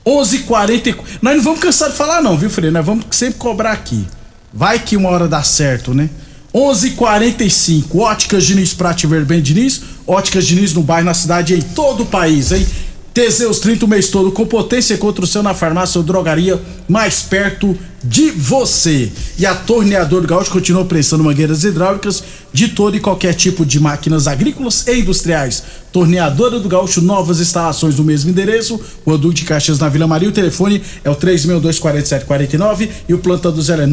11:40 0.06 0.96
Nós 1.22 1.38
não 1.38 1.44
vamos 1.44 1.60
cansar 1.60 1.90
de 1.90 1.96
falar 1.96 2.22
não, 2.22 2.38
viu, 2.38 2.50
Freire? 2.50 2.74
Nós 2.74 2.86
vamos 2.86 3.06
sempre 3.12 3.40
cobrar 3.40 3.72
aqui. 3.72 4.06
Vai 4.54 4.80
que 4.80 4.98
uma 4.98 5.10
hora 5.10 5.28
dá 5.28 5.44
certo, 5.44 5.94
né? 5.94 6.10
11:45 6.54 8.00
Óticas 8.00 8.44
Diniz 8.46 8.74
Prate 8.74 9.06
Verben 9.06 9.42
Diniz, 9.42 9.82
Óticas 10.08 10.48
Diniz 10.48 10.74
no 10.74 10.82
bairro, 10.82 11.06
na 11.06 11.14
cidade 11.14 11.54
e 11.54 11.58
em 11.58 11.62
todo 11.62 12.04
o 12.04 12.06
país, 12.06 12.52
hein? 12.52 12.66
Teseus 13.14 13.60
30 13.60 13.86
o 13.86 13.88
mês 13.88 14.10
todo 14.10 14.32
com 14.32 14.46
potência 14.46 14.98
contra 14.98 15.24
o 15.24 15.28
seu 15.28 15.42
na 15.42 15.54
farmácia 15.54 16.00
ou 16.00 16.04
drogaria 16.04 16.62
mais 16.88 17.22
perto 17.22 17.78
de 18.04 18.32
você. 18.32 19.12
E 19.38 19.46
a 19.46 19.54
Torneador 19.54 20.22
do 20.22 20.28
Gaúcho 20.28 20.52
continua 20.52 20.86
prestando 20.86 21.24
mangueiras 21.24 21.64
hidráulicas 21.64 22.24
de 22.54 22.70
todo 22.70 22.96
e 22.96 23.00
qualquer 23.00 23.34
tipo 23.34 23.66
de 23.66 23.80
máquinas 23.80 24.28
agrícolas 24.28 24.86
e 24.88 25.00
industriais. 25.00 25.64
Torneadora 25.92 26.60
do 26.60 26.70
Gaúcho, 26.70 27.02
novas 27.02 27.40
instalações 27.40 27.96
no 27.98 28.04
mesmo 28.04 28.30
endereço. 28.30 28.80
O 29.06 29.18
Duque 29.18 29.36
de 29.36 29.46
Caxias 29.46 29.80
na 29.80 29.90
Vila 29.90 30.08
Maria. 30.08 30.30
O 30.30 30.32
telefone 30.34 30.82
é 31.04 31.10
o 31.10 31.16
3624749 31.16 32.90
e 33.08 33.14
o 33.14 33.20
plantão 33.20 33.52
do 33.52 33.62
0 33.62 33.82
é 33.82 33.88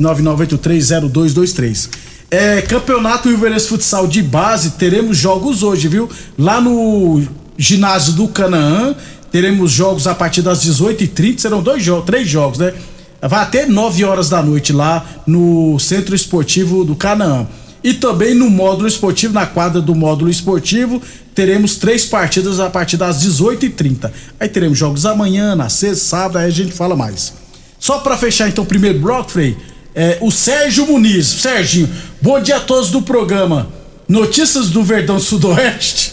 999830223. 0.00 1.88
É, 2.28 2.60
campeonato 2.62 3.30
Ilverense 3.30 3.68
Futsal 3.68 4.08
de 4.08 4.20
base, 4.20 4.72
teremos 4.72 5.16
jogos 5.16 5.62
hoje, 5.62 5.86
viu? 5.86 6.10
Lá 6.36 6.60
no 6.60 7.22
ginásio 7.58 8.12
do 8.14 8.28
Canaã, 8.28 8.94
teremos 9.30 9.70
jogos 9.70 10.06
a 10.06 10.14
partir 10.14 10.42
das 10.42 10.64
18h30, 10.64 11.38
serão 11.38 11.62
dois 11.62 11.82
jogos, 11.82 12.06
três 12.06 12.28
jogos, 12.28 12.58
né? 12.58 12.72
Vai 13.20 13.42
até 13.42 13.66
9 13.66 14.04
horas 14.04 14.28
da 14.28 14.42
noite 14.42 14.72
lá 14.72 15.04
no 15.26 15.78
Centro 15.78 16.14
Esportivo 16.14 16.84
do 16.84 16.94
Canaã. 16.94 17.46
E 17.82 17.94
também 17.94 18.34
no 18.34 18.50
módulo 18.50 18.88
esportivo, 18.88 19.32
na 19.32 19.46
quadra 19.46 19.80
do 19.80 19.94
módulo 19.94 20.30
esportivo, 20.30 21.00
teremos 21.34 21.76
três 21.76 22.04
partidas 22.04 22.58
a 22.58 22.68
partir 22.68 22.96
das 22.96 23.24
18h30. 23.24 24.10
Aí 24.40 24.48
teremos 24.48 24.76
jogos 24.76 25.06
amanhã, 25.06 25.54
na 25.54 25.68
sexta, 25.68 26.04
sábado, 26.04 26.38
aí 26.38 26.46
a 26.46 26.50
gente 26.50 26.72
fala 26.72 26.96
mais. 26.96 27.32
Só 27.78 27.98
para 27.98 28.16
fechar 28.16 28.48
então 28.48 28.64
o 28.64 28.66
primeiro 28.66 28.98
bloco, 28.98 29.30
Frei, 29.30 29.56
é, 29.94 30.18
o 30.20 30.30
Sérgio 30.30 30.86
Muniz. 30.86 31.26
Serginho, 31.26 31.88
bom 32.20 32.40
dia 32.40 32.56
a 32.56 32.60
todos 32.60 32.90
do 32.90 33.02
programa. 33.02 33.68
Notícias 34.08 34.68
do 34.70 34.82
Verdão 34.82 35.18
Sudoeste. 35.18 36.05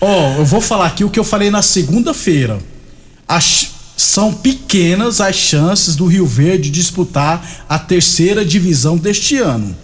Ó, 0.00 0.36
eu 0.38 0.44
vou 0.44 0.60
falar 0.60 0.86
aqui 0.86 1.04
o 1.04 1.10
que 1.10 1.18
eu 1.18 1.24
falei 1.24 1.50
na 1.50 1.62
segunda-feira. 1.62 2.58
As- 3.28 3.70
São 3.96 4.32
pequenas 4.34 5.20
as 5.20 5.36
chances 5.36 5.94
do 5.94 6.06
Rio 6.06 6.26
Verde 6.26 6.68
disputar 6.68 7.64
a 7.68 7.78
terceira 7.78 8.44
divisão 8.44 8.96
deste 8.96 9.36
ano. 9.38 9.74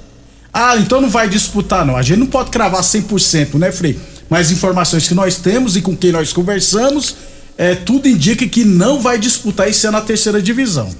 Ah, 0.52 0.76
então 0.76 1.00
não 1.00 1.08
vai 1.08 1.28
disputar, 1.28 1.86
não. 1.86 1.96
A 1.96 2.02
gente 2.02 2.18
não 2.18 2.26
pode 2.26 2.50
cravar 2.50 2.82
100%, 2.82 3.54
né, 3.56 3.70
Frei? 3.70 3.96
Mas 4.28 4.50
informações 4.50 5.06
que 5.06 5.14
nós 5.14 5.36
temos 5.36 5.76
e 5.76 5.80
com 5.80 5.96
quem 5.96 6.10
nós 6.10 6.32
conversamos, 6.32 7.14
é, 7.56 7.76
tudo 7.76 8.08
indica 8.08 8.44
que 8.48 8.64
não 8.64 8.98
vai 9.00 9.16
disputar 9.16 9.68
esse 9.68 9.86
ano 9.86 9.98
a 9.98 10.00
terceira 10.00 10.42
divisão. 10.42 10.90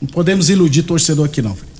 Não 0.00 0.08
podemos 0.08 0.50
iludir 0.50 0.82
torcedor 0.82 1.26
aqui, 1.26 1.40
não, 1.40 1.54
Frei. 1.54 1.70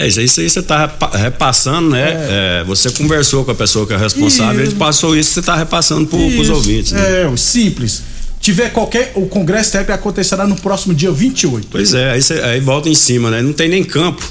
É 0.00 0.06
isso 0.06 0.20
aí, 0.40 0.48
você 0.48 0.62
tá 0.62 0.78
repa- 0.86 1.10
repassando, 1.16 1.90
né? 1.90 2.12
É, 2.60 2.64
você 2.64 2.88
conversou 2.90 3.44
com 3.44 3.50
a 3.50 3.54
pessoa 3.54 3.84
que 3.84 3.92
é 3.92 3.96
responsável, 3.96 4.62
ele 4.64 4.74
passou 4.76 5.16
isso, 5.16 5.32
você 5.32 5.42
tá 5.42 5.56
repassando 5.56 6.06
pros 6.06 6.22
Isso, 6.34 6.52
ouvintes, 6.52 6.92
né? 6.92 7.22
É, 7.32 7.36
simples. 7.36 8.02
Tiver 8.40 8.70
qualquer. 8.72 9.10
O 9.16 9.26
Congresso 9.26 9.72
Técnico 9.72 9.92
acontecerá 9.94 10.46
no 10.46 10.54
próximo 10.54 10.94
dia 10.94 11.10
28. 11.10 11.66
Pois 11.68 11.94
é, 11.94 12.12
aí, 12.12 12.22
você- 12.22 12.40
aí 12.40 12.60
volta 12.60 12.88
em 12.88 12.94
cima, 12.94 13.28
né? 13.28 13.42
Não 13.42 13.52
tem 13.52 13.68
nem 13.68 13.82
campo. 13.82 14.22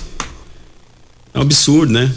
É 1.33 1.39
um 1.39 1.41
absurdo, 1.41 1.91
né? 1.91 2.09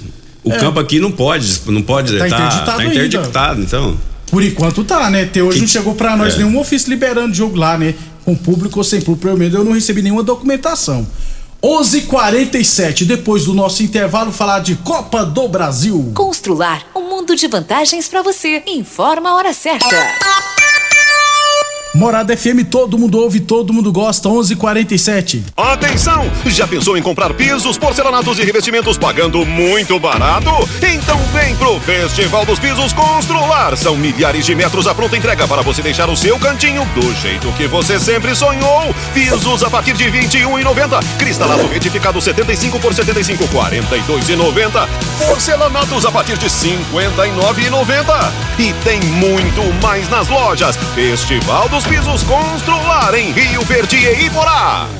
O 0.44 0.52
É. 0.52 0.56
campo 0.58 0.78
aqui 0.78 1.00
não 1.00 1.10
pode, 1.10 1.60
não 1.66 1.82
pode, 1.82 2.12
Tá 2.16 2.18
tá, 2.20 2.26
interditado 2.28 2.64
tá 2.66 2.76
ainda. 2.78 2.94
interditado, 2.94 3.60
então. 3.62 3.98
Por 4.30 4.44
enquanto 4.44 4.84
tá, 4.84 5.10
né? 5.10 5.22
Até 5.24 5.42
hoje 5.42 5.56
Que- 5.56 5.60
não 5.62 5.68
chegou 5.68 5.94
pra 5.96 6.16
nós 6.16 6.34
é. 6.34 6.36
nenhum 6.38 6.56
ofício 6.60 6.88
liberando 6.88 7.34
jogo 7.34 7.56
lá, 7.56 7.76
né? 7.76 7.96
Com 8.24 8.36
público 8.36 8.78
ou 8.78 8.84
sem 8.84 9.00
público. 9.00 9.26
Pelo 9.26 9.36
menos 9.36 9.52
eu 9.52 9.64
não 9.64 9.72
recebi 9.72 10.00
nenhuma 10.02 10.22
documentação. 10.22 11.04
11:47 11.62 13.04
depois 13.04 13.44
do 13.44 13.52
nosso 13.52 13.82
intervalo 13.82 14.32
falar 14.32 14.60
de 14.60 14.76
Copa 14.76 15.24
do 15.24 15.46
Brasil. 15.46 16.12
Constrular 16.14 16.86
um 16.94 17.02
mundo 17.02 17.36
de 17.36 17.46
vantagens 17.46 18.08
para 18.08 18.22
você. 18.22 18.62
Informa 18.66 19.30
a 19.30 19.34
hora 19.34 19.52
certa. 19.52 19.86
Morada 21.92 22.36
FM, 22.36 22.64
todo 22.70 22.96
mundo 22.96 23.18
ouve, 23.18 23.40
todo 23.40 23.72
mundo 23.72 23.90
gosta. 23.90 24.28
11:47. 24.28 25.42
Atenção! 25.56 26.30
Já 26.46 26.66
pensou 26.66 26.96
em 26.96 27.02
comprar 27.02 27.34
pisos, 27.34 27.76
porcelanatos 27.76 28.38
e 28.38 28.44
revestimentos 28.44 28.96
pagando 28.96 29.44
muito 29.44 29.98
barato? 29.98 30.50
Então 30.80 31.18
vem 31.32 31.56
pro 31.56 31.80
Festival 31.80 32.46
dos 32.46 32.60
Pisos 32.60 32.92
Constrular. 32.92 33.76
São 33.76 33.96
milhares 33.96 34.46
de 34.46 34.54
metros 34.54 34.86
à 34.86 34.94
pronta 34.94 35.16
entrega 35.16 35.48
para 35.48 35.62
você 35.62 35.82
deixar 35.82 36.08
o 36.08 36.16
seu 36.16 36.38
cantinho 36.38 36.84
do 36.94 37.12
jeito 37.16 37.50
que 37.56 37.66
você 37.66 37.98
sempre 37.98 38.36
sonhou. 38.36 38.94
Pisos 39.12 39.64
a 39.64 39.68
partir 39.68 39.94
de 39.94 40.04
R$ 40.08 40.28
21,90. 40.28 41.00
Cristalado 41.18 41.66
retificado 41.66 42.20
75 42.20 42.78
por 42.78 42.94
75, 42.94 43.44
R$ 43.46 43.82
42,90. 43.82 44.88
Porcelanatos 45.26 46.06
a 46.06 46.12
partir 46.12 46.38
de 46.38 46.46
R$ 46.46 46.52
59,90. 46.52 48.32
E 48.60 48.72
tem 48.84 49.00
muito 49.00 49.60
mais 49.82 50.08
nas 50.08 50.28
lojas. 50.28 50.76
Festival 50.94 51.68
dos 51.68 51.79
Pisos 51.86 52.22
Constrular 52.24 53.14
em 53.14 53.32
Rio 53.32 53.62
Verde 53.62 53.96
e 53.96 54.26
Iporá. 54.26 54.99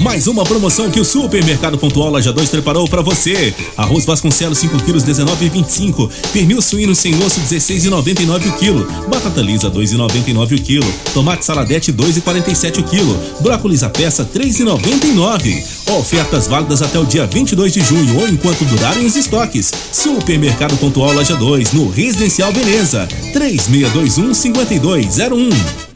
Mais 0.00 0.26
uma 0.26 0.44
promoção 0.44 0.90
que 0.90 1.00
o 1.00 1.04
Supermercado 1.04 1.78
Pontual 1.78 2.10
Loja 2.10 2.32
2 2.32 2.50
preparou 2.50 2.86
para 2.86 3.00
você. 3.00 3.54
Arroz 3.76 4.04
Vasconcelos 4.04 4.58
5 4.58 4.82
quilos 4.84 5.04
19,25. 5.04 6.10
Pernil 6.32 6.60
suíno 6.60 6.94
sem 6.94 7.14
osso 7.24 7.40
16,99 7.40 8.48
o 8.48 8.52
quilo. 8.58 8.86
Batata 9.08 9.40
lisa 9.40 9.70
2,99 9.70 10.58
o 10.58 10.62
quilo. 10.62 10.94
Tomate 11.14 11.46
saladete 11.46 11.92
2,47 11.92 12.80
o 12.80 12.82
quilo. 12.84 13.18
Brócolis 13.40 13.82
a 13.82 13.88
peça 13.88 14.24
3,99. 14.24 15.64
Ofertas 15.98 16.46
válidas 16.46 16.82
até 16.82 16.98
o 16.98 17.06
dia 17.06 17.26
22 17.26 17.72
de 17.72 17.80
junho 17.80 18.20
ou 18.20 18.28
enquanto 18.28 18.64
durarem 18.66 19.06
os 19.06 19.16
estoques. 19.16 19.72
Supermercado 19.92 20.76
Pontual 20.76 21.12
Loja 21.12 21.36
2 21.36 21.72
no 21.72 21.88
Residencial 21.88 22.52
Veneza 22.52 23.08
3621 23.32 24.34
5201. 24.34 25.95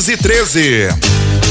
1513. 0.01 1.50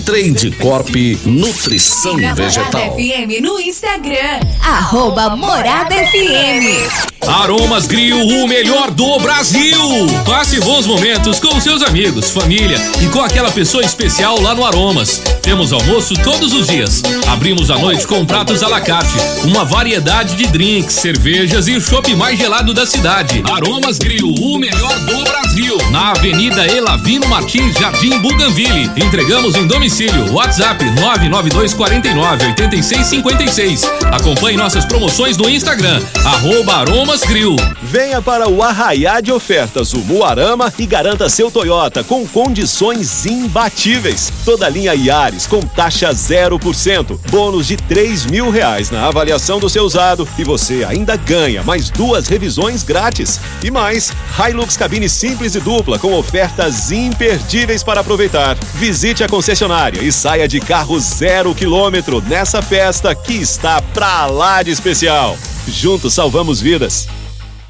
Trade 0.00 0.50
Corp 0.52 0.94
Nutrição 1.24 2.16
Vegetal. 2.34 2.96
FM 2.96 3.42
no 3.42 3.60
Instagram, 3.60 4.40
arroba 4.62 5.36
Morada 5.36 5.94
FM. 5.94 7.10
Aromas 7.26 7.86
Grill, 7.86 8.16
o 8.18 8.48
melhor 8.48 8.90
do 8.90 9.18
Brasil. 9.18 9.78
Passe 10.24 10.58
bons 10.60 10.86
momentos 10.86 11.38
com 11.38 11.60
seus 11.60 11.82
amigos, 11.82 12.30
família 12.30 12.78
e 13.02 13.08
com 13.08 13.20
aquela 13.20 13.50
pessoa 13.50 13.84
especial 13.84 14.40
lá 14.40 14.54
no 14.54 14.64
Aromas. 14.64 15.20
Temos 15.42 15.72
almoço 15.72 16.14
todos 16.24 16.54
os 16.54 16.66
dias. 16.66 17.02
Abrimos 17.28 17.70
à 17.70 17.78
noite 17.78 18.06
com 18.06 18.24
pratos 18.24 18.62
à 18.62 18.68
la 18.68 18.80
carte, 18.80 19.14
uma 19.44 19.64
variedade 19.64 20.34
de 20.34 20.46
drinks, 20.46 20.94
cervejas 20.94 21.68
e 21.68 21.76
o 21.76 21.80
chopp 21.80 22.14
mais 22.14 22.38
gelado 22.38 22.72
da 22.72 22.86
cidade. 22.86 23.42
Aromas 23.52 23.98
Grill, 23.98 24.34
o 24.40 24.58
melhor 24.58 24.98
do 25.00 25.22
Brasil. 25.24 25.76
Na 25.90 26.12
Avenida 26.12 26.66
Elavino 26.66 27.28
Martins, 27.28 27.76
Jardim 27.76 28.18
Buganville. 28.18 28.90
Entregamos 28.96 29.56
em 29.56 29.66
domicílio. 29.66 29.89
WhatsApp 30.32 30.84
99249 31.00 32.46
8656. 32.46 33.82
Acompanhe 34.12 34.56
nossas 34.56 34.84
promoções 34.84 35.36
no 35.36 35.50
Instagram, 35.50 36.00
arroba 36.24 36.76
Aromas 36.76 37.22
Grill. 37.22 37.56
Venha 37.82 38.22
para 38.22 38.48
o 38.48 38.62
Arraiá 38.62 39.20
de 39.20 39.32
Ofertas, 39.32 39.92
o 39.92 39.98
Muarama, 39.98 40.72
e 40.78 40.86
garanta 40.86 41.28
seu 41.28 41.50
Toyota 41.50 42.04
com 42.04 42.24
condições 42.24 43.26
imbatíveis. 43.26 44.32
Toda 44.44 44.68
linha 44.68 44.94
Yaris 44.94 45.48
com 45.48 45.60
taxa 45.60 46.10
0%, 46.10 47.18
bônus 47.28 47.66
de 47.66 47.76
3 47.76 48.26
mil 48.26 48.48
reais 48.48 48.90
na 48.90 49.08
avaliação 49.08 49.58
do 49.58 49.68
seu 49.68 49.82
usado 49.82 50.26
e 50.38 50.44
você 50.44 50.84
ainda 50.88 51.16
ganha 51.16 51.64
mais 51.64 51.90
duas 51.90 52.28
revisões 52.28 52.84
grátis. 52.84 53.40
E 53.62 53.72
mais, 53.72 54.12
Hilux 54.38 54.76
cabine 54.76 55.08
simples 55.08 55.56
e 55.56 55.60
dupla 55.60 55.98
com 55.98 56.14
ofertas 56.14 56.92
imperdíveis 56.92 57.82
para 57.82 58.00
aproveitar. 58.00 58.56
Visite 58.76 59.24
a 59.24 59.28
concessionária 59.28 59.69
e 60.02 60.10
saia 60.10 60.48
de 60.48 60.58
carro 60.58 60.98
zero 60.98 61.54
quilômetro 61.54 62.20
nessa 62.20 62.60
festa 62.60 63.14
que 63.14 63.34
está 63.34 63.80
pra 63.80 64.26
lá 64.26 64.62
de 64.64 64.70
especial. 64.72 65.36
Juntos 65.68 66.12
salvamos 66.12 66.60
vidas. 66.60 67.06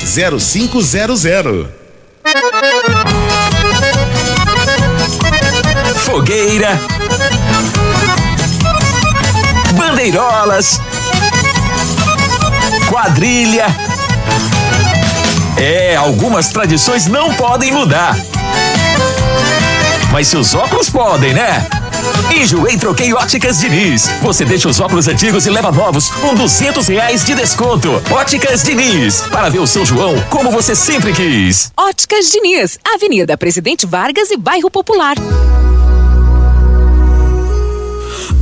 0500. 0.00 1.66
Fogueira. 6.04 6.78
Bandeirolas. 9.74 10.80
Quadrilha. 12.88 13.66
É, 15.56 15.96
algumas 15.96 16.48
tradições 16.48 17.06
não 17.06 17.34
podem 17.34 17.72
mudar. 17.72 18.16
Mas 20.10 20.28
seus 20.28 20.54
óculos 20.54 20.88
podem, 20.88 21.34
né? 21.34 21.66
Enjoei 22.34 22.76
Troquei 22.76 23.12
Óticas 23.12 23.58
Diniz. 23.58 24.08
Você 24.22 24.44
deixa 24.44 24.68
os 24.68 24.80
óculos 24.80 25.08
antigos 25.08 25.46
e 25.46 25.50
leva 25.50 25.72
novos 25.72 26.08
com 26.08 26.34
duzentos 26.34 26.86
reais 26.86 27.24
de 27.24 27.34
desconto. 27.34 27.90
Óticas 28.10 28.62
Diniz. 28.62 29.22
Para 29.30 29.48
ver 29.48 29.58
o 29.58 29.66
São 29.66 29.84
João 29.84 30.14
como 30.30 30.50
você 30.50 30.74
sempre 30.74 31.12
quis. 31.12 31.72
Óticas 31.76 32.30
Diniz, 32.30 32.78
Avenida 32.94 33.36
Presidente 33.36 33.86
Vargas 33.86 34.30
e 34.30 34.36
Bairro 34.36 34.70
Popular. 34.70 35.16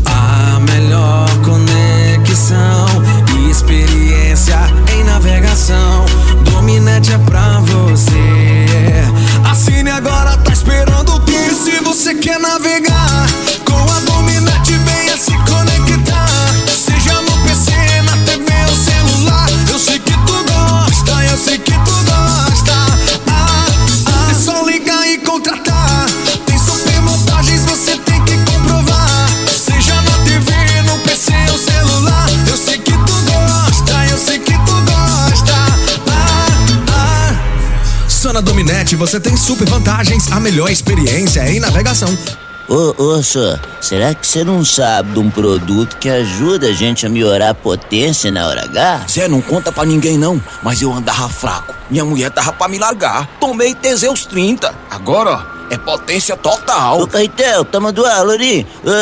A 0.04 0.60
melhor 0.60 1.28
conexão 1.44 2.86
e 3.38 3.50
experiência 3.50 4.58
em 4.94 5.04
navegação. 5.04 6.04
Dominante 6.44 7.12
é 7.12 7.18
pra 7.18 7.60
você. 7.60 8.16
Assine 9.50 9.90
agora, 9.90 10.36
tá 10.38 10.52
esperando 10.52 11.14
o 11.14 11.20
que? 11.20 11.54
Se 11.54 11.80
você 11.80 12.14
quer 12.14 12.38
navegar 12.38 12.95
você 38.96 39.20
tem 39.20 39.36
super 39.36 39.68
vantagens, 39.68 40.30
a 40.32 40.40
melhor 40.40 40.70
experiência 40.70 41.48
em 41.48 41.60
navegação. 41.60 42.16
Ô, 42.68 42.94
ô, 43.00 43.22
senhor, 43.22 43.60
será 43.80 44.12
que 44.12 44.26
você 44.26 44.42
não 44.42 44.64
sabe 44.64 45.12
de 45.12 45.18
um 45.20 45.30
produto 45.30 45.96
que 45.98 46.08
ajuda 46.08 46.66
a 46.66 46.72
gente 46.72 47.06
a 47.06 47.08
melhorar 47.08 47.50
a 47.50 47.54
potência 47.54 48.32
na 48.32 48.48
hora 48.48 48.64
H? 48.64 49.06
Zé, 49.08 49.28
não 49.28 49.40
conta 49.40 49.70
pra 49.70 49.84
ninguém 49.84 50.18
não, 50.18 50.42
mas 50.62 50.82
eu 50.82 50.92
andava 50.92 51.28
fraco. 51.28 51.72
Minha 51.88 52.04
mulher 52.04 52.30
tava 52.30 52.52
pra 52.52 52.66
me 52.66 52.78
largar. 52.78 53.28
Tomei 53.38 53.72
Teseus 53.72 54.26
30. 54.26 54.74
Agora, 54.90 55.30
ó, 55.30 55.56
é 55.70 55.76
potência 55.76 56.36
total. 56.36 57.00
Ô, 57.00 57.06
Caetel, 57.06 57.64
tá 57.64 57.78
mandando 57.78 58.08
aula 58.08 58.34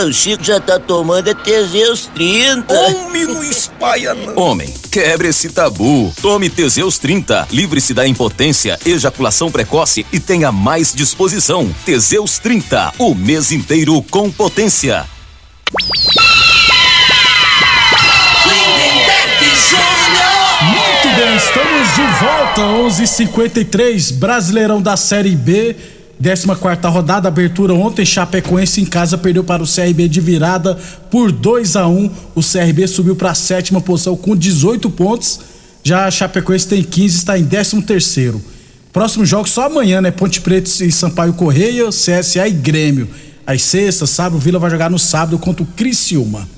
o 0.06 0.12
Chico 0.12 0.44
já 0.44 0.60
tá 0.60 0.78
tomando 0.78 1.28
é 1.28 1.34
Teseus 1.34 2.06
30. 2.14 2.74
Homem, 2.74 3.24
não 3.26 3.42
espalha 3.84 4.14
não. 4.14 4.36
Homem, 4.36 4.72
quebre 4.90 5.28
esse 5.28 5.50
tabu. 5.50 6.12
Tome 6.22 6.48
Teseus 6.48 6.98
30. 6.98 7.48
Livre-se 7.50 7.92
da 7.92 8.06
impotência, 8.06 8.78
ejaculação 8.84 9.50
precoce 9.50 10.06
e 10.10 10.18
tenha 10.18 10.50
mais 10.50 10.94
disposição. 10.94 11.72
Teseus 11.84 12.38
30. 12.38 12.94
O 12.98 13.14
mês 13.14 13.52
inteiro 13.52 14.00
com 14.10 14.30
potência. 14.30 15.04
Muito 20.62 21.16
bem, 21.16 21.36
estamos 21.36 21.94
de 21.94 22.24
volta, 22.24 22.60
11:53 22.62 24.12
Brasileirão 24.12 24.80
da 24.80 24.96
Série 24.96 25.36
B, 25.36 25.76
14 26.24 26.88
rodada, 26.88 27.28
abertura 27.28 27.74
ontem, 27.74 28.02
Chapecoense 28.02 28.80
em 28.80 28.86
casa 28.86 29.18
perdeu 29.18 29.44
para 29.44 29.62
o 29.62 29.66
CRB 29.66 30.08
de 30.08 30.22
virada 30.22 30.74
por 31.10 31.30
2 31.30 31.76
a 31.76 31.86
1. 31.86 32.10
O 32.34 32.40
CRB 32.40 32.86
subiu 32.86 33.14
para 33.14 33.32
a 33.32 33.34
sétima 33.34 33.78
posição 33.78 34.16
com 34.16 34.34
18 34.34 34.88
pontos. 34.88 35.40
Já 35.82 36.06
a 36.06 36.10
Chapecoense 36.10 36.66
tem 36.66 36.82
15, 36.82 37.16
está 37.16 37.38
em 37.38 37.44
13 37.44 37.82
terceiro. 37.82 38.40
Próximo 38.90 39.26
jogo 39.26 39.46
só 39.46 39.66
amanhã, 39.66 40.00
né? 40.00 40.10
Ponte 40.10 40.40
Preta 40.40 40.82
e 40.82 40.90
Sampaio 40.90 41.34
Correia, 41.34 41.90
CSA 41.90 42.48
e 42.48 42.52
Grêmio. 42.52 43.06
Às 43.46 43.60
sextas, 43.60 44.08
sábado, 44.08 44.38
Vila 44.38 44.58
vai 44.58 44.70
jogar 44.70 44.90
no 44.90 44.98
sábado 44.98 45.38
contra 45.38 45.62
o 45.62 45.66
Criciúma. 45.66 46.48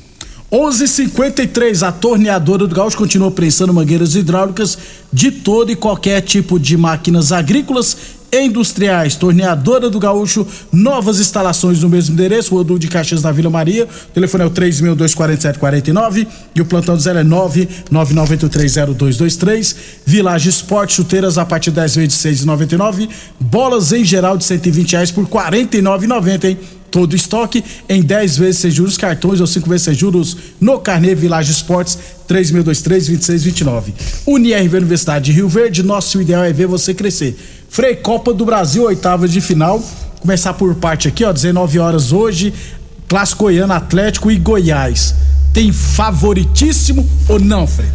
11:53 0.50 1.82
a 1.82 1.90
torneadora 1.90 2.68
do 2.68 2.74
Gaúcho 2.74 2.96
continua 2.96 3.32
prensando 3.32 3.74
mangueiras 3.74 4.14
hidráulicas 4.14 4.78
de 5.12 5.32
todo 5.32 5.72
e 5.72 5.76
qualquer 5.76 6.20
tipo 6.20 6.56
de 6.56 6.76
máquinas 6.76 7.32
agrícolas 7.32 7.96
industriais. 8.42 9.16
Torneadora 9.16 9.88
do 9.88 9.98
Gaúcho, 9.98 10.46
novas 10.72 11.18
instalações 11.20 11.82
no 11.82 11.88
mesmo 11.88 12.12
endereço, 12.14 12.62
Duque 12.64 12.80
de 12.80 12.88
Caxias 12.88 13.22
na 13.22 13.32
Vila 13.32 13.48
Maria. 13.50 13.84
O 13.84 13.88
telefone 14.12 14.44
é 14.44 14.46
o 14.46 14.50
3.24749 14.50 16.26
e 16.54 16.60
o 16.60 16.64
plantão 16.64 16.96
do 16.96 17.00
zero 17.00 17.18
é 17.18 17.24
999830223. 17.24 19.76
Village 20.04 20.48
Esporte, 20.48 20.94
chuteiras 20.94 21.38
a 21.38 21.44
partir 21.44 21.70
de 21.70 21.76
10 21.76 21.96
vezes 21.96 22.22
de 22.22 22.28
6,99. 22.46 23.08
Bolas 23.38 23.92
em 23.92 24.04
geral 24.04 24.36
de 24.36 24.44
120 24.44 24.92
reais 24.92 25.10
por 25.10 25.26
49,90, 25.26 26.44
hein? 26.44 26.58
todo 26.96 27.14
estoque 27.14 27.62
em 27.88 28.02
10 28.02 28.38
vezes 28.38 28.58
sem 28.58 28.70
juros, 28.70 28.96
cartões 28.96 29.40
ou 29.40 29.46
5 29.46 29.68
vezes 29.68 29.84
sem 29.84 29.94
juros 29.94 30.36
no 30.58 30.78
Carnê 30.78 31.14
Village 31.14 31.52
Esportes 31.52 31.98
3623-2629. 32.26 33.92
UniRV 34.26 34.78
Universidade 34.78 35.26
de 35.26 35.32
Rio 35.32 35.46
Verde, 35.46 35.82
nosso 35.82 36.20
ideal 36.20 36.42
é 36.42 36.52
ver 36.52 36.66
você 36.66 36.94
crescer. 36.94 37.36
Frei 37.76 37.94
Copa 37.94 38.32
do 38.32 38.42
Brasil, 38.46 38.84
oitava 38.84 39.28
de 39.28 39.38
final. 39.38 39.82
Começar 40.20 40.54
por 40.54 40.74
parte 40.76 41.08
aqui, 41.08 41.22
ó, 41.22 41.30
19 41.30 41.78
horas 41.78 42.10
hoje, 42.10 42.54
Clássico 43.06 43.44
Goiano 43.44 43.74
Atlético 43.74 44.30
e 44.30 44.36
Goiás. 44.38 45.14
Tem 45.52 45.70
favoritíssimo 45.70 47.06
ou 47.28 47.38
não, 47.38 47.66
Frei? 47.66 47.90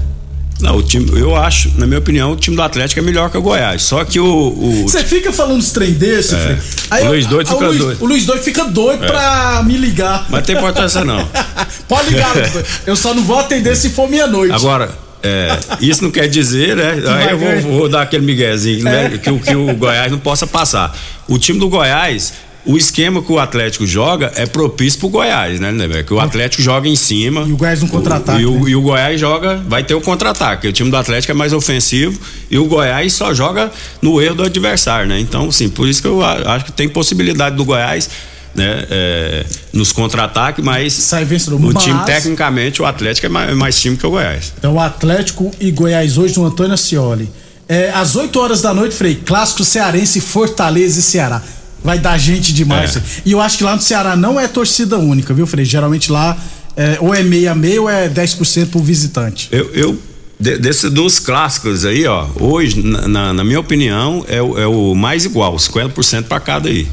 Não, 0.59 0.75
o 0.77 0.83
time, 0.83 1.09
eu 1.19 1.35
acho, 1.35 1.71
na 1.79 1.87
minha 1.87 1.97
opinião, 1.97 2.33
o 2.33 2.35
time 2.35 2.55
do 2.55 2.61
Atlético 2.61 2.99
é 2.99 3.03
melhor 3.03 3.31
que 3.31 3.37
o 3.39 3.41
Goiás. 3.41 3.81
Só 3.81 4.05
que 4.05 4.19
o. 4.19 4.83
Você 4.83 5.03
fica 5.03 5.33
falando 5.33 5.57
uns 5.57 5.71
trem 5.71 5.93
desse, 5.93 6.35
É. 6.35 6.57
Frei? 6.57 7.01
O 7.03 7.07
Luiz 7.07 7.25
Doido 7.25 7.47
o 7.47 7.53
fica 7.55 7.65
Luiz- 7.65 7.79
doido. 7.79 8.03
O 8.03 8.05
Luiz 8.05 8.25
Doido 8.27 8.43
fica 8.43 8.65
doido 8.65 9.03
É. 9.03 9.07
pra 9.07 9.63
me 9.65 9.77
ligar. 9.77 10.27
Mas 10.29 10.45
tem 10.45 10.55
importância 10.55 11.03
não. 11.03 11.27
Pode 11.89 12.09
ligar, 12.09 12.35
eu 12.85 12.95
só 12.95 13.15
não 13.15 13.23
vou 13.23 13.39
atender 13.39 13.75
se 13.75 13.89
for 13.89 14.07
meia-noite. 14.07 14.53
Agora, 14.53 14.91
é, 15.23 15.59
isso 15.81 16.03
não 16.03 16.11
quer 16.11 16.27
dizer, 16.27 16.75
né? 16.75 16.93
Aí 17.07 17.31
eu 17.31 17.37
vou, 17.37 17.77
vou 17.79 17.89
dar 17.89 18.01
aquele 18.03 18.25
miguezinho, 18.25 18.83
né? 18.83 19.11
É. 19.13 19.17
Que, 19.17 19.29
o- 19.29 19.39
que 19.39 19.55
o 19.55 19.73
Goiás 19.75 20.11
não 20.11 20.19
possa 20.19 20.45
passar. 20.47 20.95
O 21.27 21.37
time 21.37 21.59
do 21.59 21.69
Goiás, 21.69 22.33
o 22.65 22.77
esquema 22.77 23.21
que 23.23 23.31
o 23.31 23.39
Atlético 23.39 23.85
joga 23.87 24.31
é 24.35 24.45
propício 24.45 24.99
pro 24.99 25.09
Goiás, 25.09 25.59
né, 25.59 25.71
Neber? 25.71 26.05
Que 26.05 26.13
o 26.13 26.19
Atlético 26.19 26.61
joga 26.61 26.87
em 26.87 26.95
cima. 26.95 27.41
E 27.47 27.51
o 27.53 27.57
Goiás 27.57 27.81
no 27.81 27.87
contra-ataque, 27.87 28.41
E, 28.41 28.45
o- 28.45 28.63
né? 28.63 28.69
e 28.69 28.75
o 28.75 28.81
Goiás 28.81 29.19
joga, 29.19 29.55
vai 29.67 29.83
ter 29.83 29.95
o 29.95 30.01
contra-ataque. 30.01 30.67
O 30.67 30.71
time 30.73 30.89
do 30.91 30.97
Atlético 30.97 31.31
é 31.31 31.35
mais 31.35 31.53
ofensivo 31.53 32.19
e 32.49 32.57
o 32.59 32.65
Goiás 32.65 33.13
só 33.13 33.33
joga 33.33 33.71
no 34.01 34.21
erro 34.21 34.35
do 34.35 34.43
adversário, 34.43 35.07
né? 35.07 35.19
Então, 35.19 35.49
assim, 35.49 35.69
por 35.69 35.87
isso 35.87 36.01
que 36.01 36.07
eu 36.07 36.23
acho 36.23 36.65
que 36.65 36.71
tem 36.71 36.87
possibilidade 36.87 37.55
do 37.55 37.65
Goiás. 37.65 38.09
Né, 38.53 38.85
é, 38.89 39.45
nos 39.71 39.93
contra-ataques, 39.93 40.63
mas 40.63 40.91
Sai 40.91 41.23
vencedor. 41.23 41.55
o 41.57 41.73
Mas- 41.73 41.83
time 41.83 42.03
tecnicamente, 42.05 42.81
o 42.81 42.85
Atlético 42.85 43.27
é 43.27 43.29
mais, 43.29 43.49
é 43.51 43.53
mais 43.55 43.79
time 43.79 43.95
que 43.95 44.05
o 44.05 44.09
Goiás. 44.11 44.51
Então, 44.57 44.77
Atlético 44.77 45.49
e 45.59 45.71
Goiás 45.71 46.17
hoje 46.17 46.37
no 46.37 46.45
Antônio 46.45 46.73
Ascioli. 46.73 47.29
É, 47.69 47.91
às 47.91 48.17
8 48.17 48.37
horas 48.37 48.61
da 48.61 48.73
noite, 48.73 48.93
Frei, 48.93 49.15
clássico 49.15 49.63
cearense, 49.63 50.19
Fortaleza 50.19 50.99
e 50.99 51.01
Ceará. 51.01 51.41
Vai 51.81 51.97
dar 51.97 52.17
gente 52.17 52.51
demais. 52.51 52.97
É. 52.97 53.01
E 53.25 53.31
eu 53.31 53.39
acho 53.39 53.57
que 53.57 53.63
lá 53.63 53.73
no 53.75 53.81
Ceará 53.81 54.15
não 54.17 54.37
é 54.37 54.47
torcida 54.49 54.97
única, 54.97 55.33
viu, 55.33 55.47
Frei? 55.47 55.63
Geralmente 55.63 56.11
lá 56.11 56.37
é, 56.75 56.97
ou 56.99 57.15
é 57.15 57.23
meia 57.23 57.55
meia 57.55 57.81
ou 57.81 57.89
é 57.89 58.09
10% 58.09 58.67
pro 58.69 58.81
visitante. 58.81 59.47
Eu, 59.51 59.69
eu 59.73 59.97
de- 60.39 60.57
desse, 60.57 60.89
dos 60.89 61.19
clássicos 61.19 61.85
aí, 61.85 62.05
ó, 62.05 62.27
hoje, 62.39 62.81
na, 62.83 63.07
na- 63.07 63.33
na 63.33 63.43
minha 63.45 63.59
opinião, 63.61 64.25
é, 64.27 64.41
o- 64.41 64.59
é 64.59 64.67
o 64.67 64.93
mais 64.93 65.23
igual, 65.23 65.55
50% 65.57 66.23
para 66.27 66.39
cada 66.41 66.67
aí. 66.69 66.87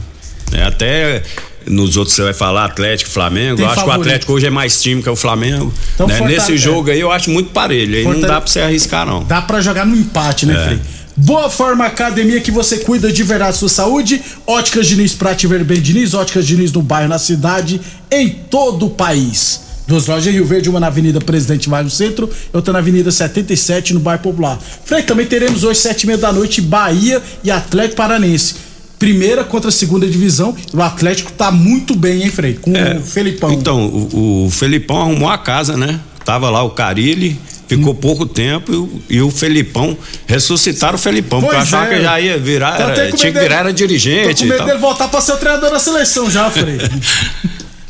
É, 0.53 0.63
até 0.63 1.23
nos 1.67 1.97
outros 1.97 2.15
você 2.17 2.23
vai 2.23 2.33
falar 2.35 2.65
Atlético, 2.67 3.11
Flamengo. 3.11 3.57
Tem 3.57 3.65
eu 3.65 3.71
acho 3.71 3.81
que 3.81 3.85
o 3.85 3.87
favorito. 3.87 4.07
Atlético 4.09 4.33
hoje 4.33 4.47
é 4.47 4.51
mais 4.51 4.81
time 4.81 5.03
que 5.03 5.11
o 5.11 5.17
Flamengo. 5.17 5.73
Então, 5.95 6.07
né? 6.07 6.17
Fortale- 6.17 6.39
Nesse 6.39 6.57
jogo 6.59 6.91
aí 6.91 7.01
eu 7.01 7.11
acho 7.13 7.31
muito 7.31 7.51
parelho. 7.51 7.95
Aí 7.97 8.05
não 8.05 8.13
Fortale- 8.13 8.33
dá 8.33 8.41
pra 8.41 8.51
você 8.51 8.61
arriscar, 8.61 9.07
não. 9.07 9.25
Dá 9.25 9.43
pra 9.43 9.61
jogar 9.61 9.85
no 9.87 9.97
empate, 9.97 10.47
né, 10.47 10.55
É. 10.55 10.65
Frei? 10.67 10.81
Boa 11.17 11.51
Forma 11.51 11.85
Academia 11.85 12.41
que 12.41 12.51
você 12.53 12.79
cuida 12.79 13.11
de 13.13 13.23
verdade 13.25 13.51
da 13.53 13.59
sua 13.59 13.69
saúde. 13.69 14.21
Óticas 14.47 14.87
Diniz 14.87 15.15
pra 15.15 15.35
te 15.35 15.47
ver 15.49 15.65
bem, 15.65 15.81
Diniz. 15.81 16.15
Óticas 16.15 16.47
Diniz 16.47 16.71
no 16.73 16.81
bairro, 16.81 17.09
na 17.09 17.19
cidade, 17.19 17.81
em 18.11 18.29
todo 18.29 18.87
o 18.87 18.91
país. 18.91 19.63
Duas 19.89 20.07
lojas 20.07 20.27
em 20.27 20.33
Rio 20.37 20.45
Verde, 20.45 20.69
uma 20.69 20.79
na 20.79 20.87
Avenida 20.89 21.19
Presidente 21.19 21.69
Vargas 21.69 21.93
no 21.93 21.97
Centro, 21.97 22.31
outra 22.53 22.73
na 22.75 22.79
Avenida 22.79 23.11
77, 23.11 23.95
no 23.95 24.01
bairro 24.01 24.23
Popular. 24.23 24.59
Frei, 24.85 25.03
também 25.03 25.25
teremos 25.27 25.65
hoje, 25.65 25.81
sete 25.81 26.03
e 26.03 26.07
meia 26.07 26.19
da 26.19 26.31
noite, 26.31 26.61
Bahia 26.61 27.21
e 27.43 27.51
Atlético 27.51 27.97
Paranense. 27.97 28.55
Primeira 28.99 29.45
contra 29.45 29.69
a 29.69 29.73
segunda 29.73 30.07
divisão. 30.07 30.57
O 30.73 30.83
Atlético 30.83 31.33
tá 31.33 31.51
muito 31.51 31.95
bem, 31.95 32.23
hein, 32.23 32.31
Frei? 32.31 32.55
Com 32.55 32.73
o 32.73 33.01
Felipão. 33.03 33.53
Então, 33.53 33.87
o, 33.87 34.47
o 34.47 34.51
Felipão 34.51 35.01
arrumou 35.01 35.29
a 35.29 35.39
casa, 35.39 35.77
né? 35.77 36.01
Tava 36.25 36.51
lá 36.51 36.63
o 36.63 36.71
Carilli, 36.71 37.39
ficou 37.69 37.93
Hum. 37.93 37.97
pouco 37.97 38.27
tempo 38.27 38.73
e 38.73 38.77
o, 38.77 39.03
e 39.09 39.23
o 39.23 39.31
Felipão 39.31 39.97
ressuscitaram 40.27 40.97
o 40.97 40.99
Felipão. 40.99 41.41
Porque 41.41 41.55
eu 41.55 41.59
Pois 41.59 41.73
achava 41.73 41.93
é. 41.93 41.97
que 41.97 42.03
já 42.03 42.21
ia 42.21 42.39
virar, 42.39 42.81
era, 42.81 43.11
com 43.11 43.17
tinha 43.17 43.33
que 43.33 43.39
virar, 43.39 43.57
era 43.61 43.73
dirigente 43.73 44.35
Tô 44.35 44.43
com 44.43 44.51
medo 44.51 44.65
dele 44.67 44.79
voltar 44.79 45.09
pra 45.09 45.21
ser 45.21 45.33
o 45.33 45.37
treinador 45.37 45.71
da 45.71 45.79
seleção 45.79 46.31
já, 46.31 46.51
Frei. 46.51 46.79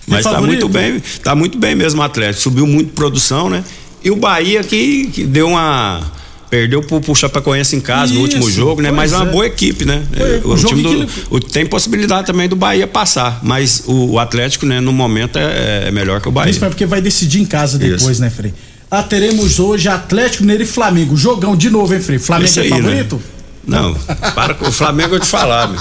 Mas 0.06 0.24
tá 0.24 0.40
muito 0.40 0.68
bem, 0.68 1.02
tá 1.22 1.34
muito 1.34 1.58
bem 1.58 1.74
mesmo 1.74 2.00
o 2.00 2.04
Atlético. 2.04 2.42
Subiu 2.42 2.66
muito 2.66 2.92
produção, 2.92 3.48
né? 3.48 3.62
E 4.02 4.10
o 4.10 4.16
Bahia 4.16 4.62
que, 4.62 5.06
que 5.08 5.24
deu 5.24 5.48
uma. 5.48 6.00
Perdeu 6.50 6.82
pro, 6.82 7.00
pro 7.00 7.14
Chapecoense 7.14 7.76
em 7.76 7.80
casa 7.80 8.06
no 8.14 8.20
Isso, 8.26 8.36
último 8.36 8.50
jogo, 8.50 8.80
né? 8.80 8.90
Mas 8.90 9.12
é 9.12 9.16
uma 9.16 9.26
é. 9.28 9.30
boa 9.30 9.46
equipe, 9.46 9.84
né? 9.84 10.02
É, 10.16 10.40
o 10.44 10.56
jogo 10.56 10.76
time 10.76 10.82
do- 10.82 11.06
que 11.06 11.22
o- 11.30 11.40
tem 11.40 11.66
possibilidade 11.66 12.26
também 12.26 12.48
do 12.48 12.56
Bahia 12.56 12.86
passar. 12.86 13.40
Mas 13.42 13.82
o, 13.86 14.12
o 14.12 14.18
Atlético, 14.18 14.64
né, 14.64 14.80
no 14.80 14.92
momento, 14.92 15.38
é, 15.38 15.88
é 15.88 15.90
melhor 15.90 16.20
que 16.22 16.28
o 16.28 16.32
Bahia. 16.32 16.50
Isso 16.50 16.64
é 16.64 16.68
porque 16.68 16.86
vai 16.86 17.02
decidir 17.02 17.40
em 17.40 17.44
casa 17.44 17.76
depois, 17.78 18.02
Isso. 18.12 18.20
né, 18.22 18.30
Frei? 18.30 18.54
Ah, 18.90 19.02
teremos 19.02 19.58
hoje 19.60 19.88
Atlético 19.88 20.42
Mineiro 20.42 20.62
e 20.62 20.66
Flamengo. 20.66 21.14
Jogão 21.16 21.54
de 21.54 21.68
novo, 21.68 21.92
hein, 21.92 22.00
Frei? 22.00 22.18
Flamengo 22.18 22.58
é 22.58 22.62
aí, 22.62 22.70
né? 22.70 22.76
favorito? 22.76 23.22
Não, 23.66 23.92
para 24.34 24.54
com 24.54 24.66
o 24.68 24.72
Flamengo 24.72 25.16
eu 25.16 25.20
te 25.20 25.26
falar, 25.26 25.68
meu. 25.68 25.78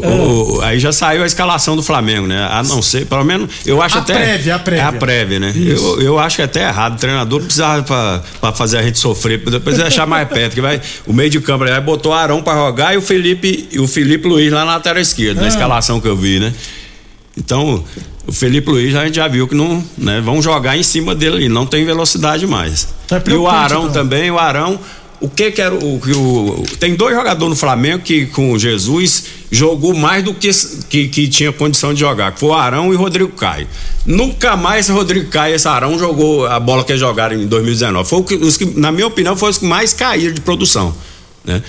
O- 0.00 0.60
aí 0.62 0.78
já 0.78 0.90
saiu 0.92 1.22
a 1.22 1.26
escalação 1.26 1.76
do 1.76 1.82
Flamengo, 1.82 2.26
né? 2.26 2.48
A 2.50 2.62
não 2.62 2.80
ser, 2.80 3.04
pelo 3.06 3.24
menos, 3.24 3.50
eu 3.66 3.82
acho 3.82 3.98
A 3.98 4.00
até. 4.00 4.14
prévia, 4.14 4.54
a 4.54 4.58
prévia. 4.58 4.82
É 4.82 4.86
a 4.86 4.92
prévia, 4.92 5.38
né? 5.40 5.50
Isso. 5.54 5.84
Eu, 5.84 6.00
eu 6.02 6.18
acho 6.18 6.36
que 6.36 6.42
é 6.42 6.44
até 6.46 6.62
errado. 6.66 6.94
O 6.94 6.98
treinador 6.98 7.40
precisava 7.42 7.82
pra, 7.82 8.22
pra 8.40 8.52
fazer 8.52 8.78
a 8.78 8.82
gente 8.82 8.98
sofrer, 8.98 9.38
depois 9.38 9.78
achar 9.80 10.06
mais 10.06 10.26
perto. 10.28 10.54
Que 10.54 10.60
vai, 10.60 10.80
o 11.06 11.12
meio 11.12 11.28
de 11.28 11.40
campo 11.40 11.64
aí 11.64 11.80
botou 11.80 12.12
o 12.12 12.14
Arão 12.14 12.42
pra 12.42 12.54
jogar 12.54 12.94
e 12.94 12.96
o 12.96 13.02
Felipe, 13.02 13.68
e 13.70 13.78
o 13.78 13.86
Felipe 13.86 14.26
Luiz 14.26 14.50
lá 14.52 14.64
na 14.64 14.72
lateral 14.74 15.00
esquerda, 15.02 15.40
na 15.40 15.46
Ah. 15.46 15.50
escalação 15.50 16.00
que 16.00 16.08
eu 16.08 16.16
vi, 16.16 16.40
né? 16.40 16.52
Então, 17.36 17.82
o 18.26 18.32
Felipe 18.32 18.70
Luiz 18.70 18.94
a 18.94 19.04
gente 19.04 19.16
já 19.16 19.26
viu 19.28 19.48
que 19.48 19.54
não, 19.54 19.82
né? 19.96 20.20
Vão 20.20 20.40
jogar 20.42 20.76
em 20.76 20.82
cima 20.82 21.14
dele 21.14 21.36
ali, 21.36 21.48
não 21.48 21.64
tem 21.66 21.84
velocidade 21.84 22.46
mais. 22.46 22.88
Tá 23.08 23.20
e 23.26 23.32
o 23.32 23.48
Arão 23.48 23.82
então. 23.82 23.92
também, 23.92 24.30
o 24.30 24.38
Arão, 24.38 24.78
o 25.22 25.28
que 25.28 25.52
que 25.52 25.62
era 25.62 25.74
o, 25.74 26.00
que 26.00 26.12
o 26.12 26.64
tem 26.80 26.96
dois 26.96 27.14
jogadores 27.14 27.48
no 27.48 27.56
Flamengo 27.56 28.02
que 28.02 28.26
com 28.26 28.58
Jesus 28.58 29.24
jogou 29.50 29.94
mais 29.94 30.24
do 30.24 30.34
que, 30.34 30.50
que 30.88 31.08
que 31.08 31.28
tinha 31.28 31.52
condição 31.52 31.94
de 31.94 32.00
jogar, 32.00 32.32
que 32.32 32.40
foi 32.40 32.48
o 32.48 32.54
Arão 32.54 32.92
e 32.92 32.96
o 32.96 32.98
Rodrigo 32.98 33.30
Caio. 33.32 33.68
Nunca 34.04 34.56
mais 34.56 34.88
Rodrigo 34.88 35.30
Caio 35.30 35.52
e 35.52 35.56
esse 35.56 35.68
Arão 35.68 35.96
jogou 35.96 36.46
a 36.46 36.58
bola 36.58 36.84
que 36.84 36.96
jogaram 36.96 37.36
em 37.36 37.46
2019. 37.46 38.08
Foi 38.08 38.22
que, 38.24 38.34
os 38.34 38.56
que, 38.56 38.64
na 38.64 38.90
minha 38.90 39.06
opinião, 39.06 39.36
foi 39.36 39.50
os 39.50 39.58
que 39.58 39.64
mais 39.64 39.92
caíram 39.92 40.34
de 40.34 40.40
produção, 40.40 40.92
né? 41.44 41.62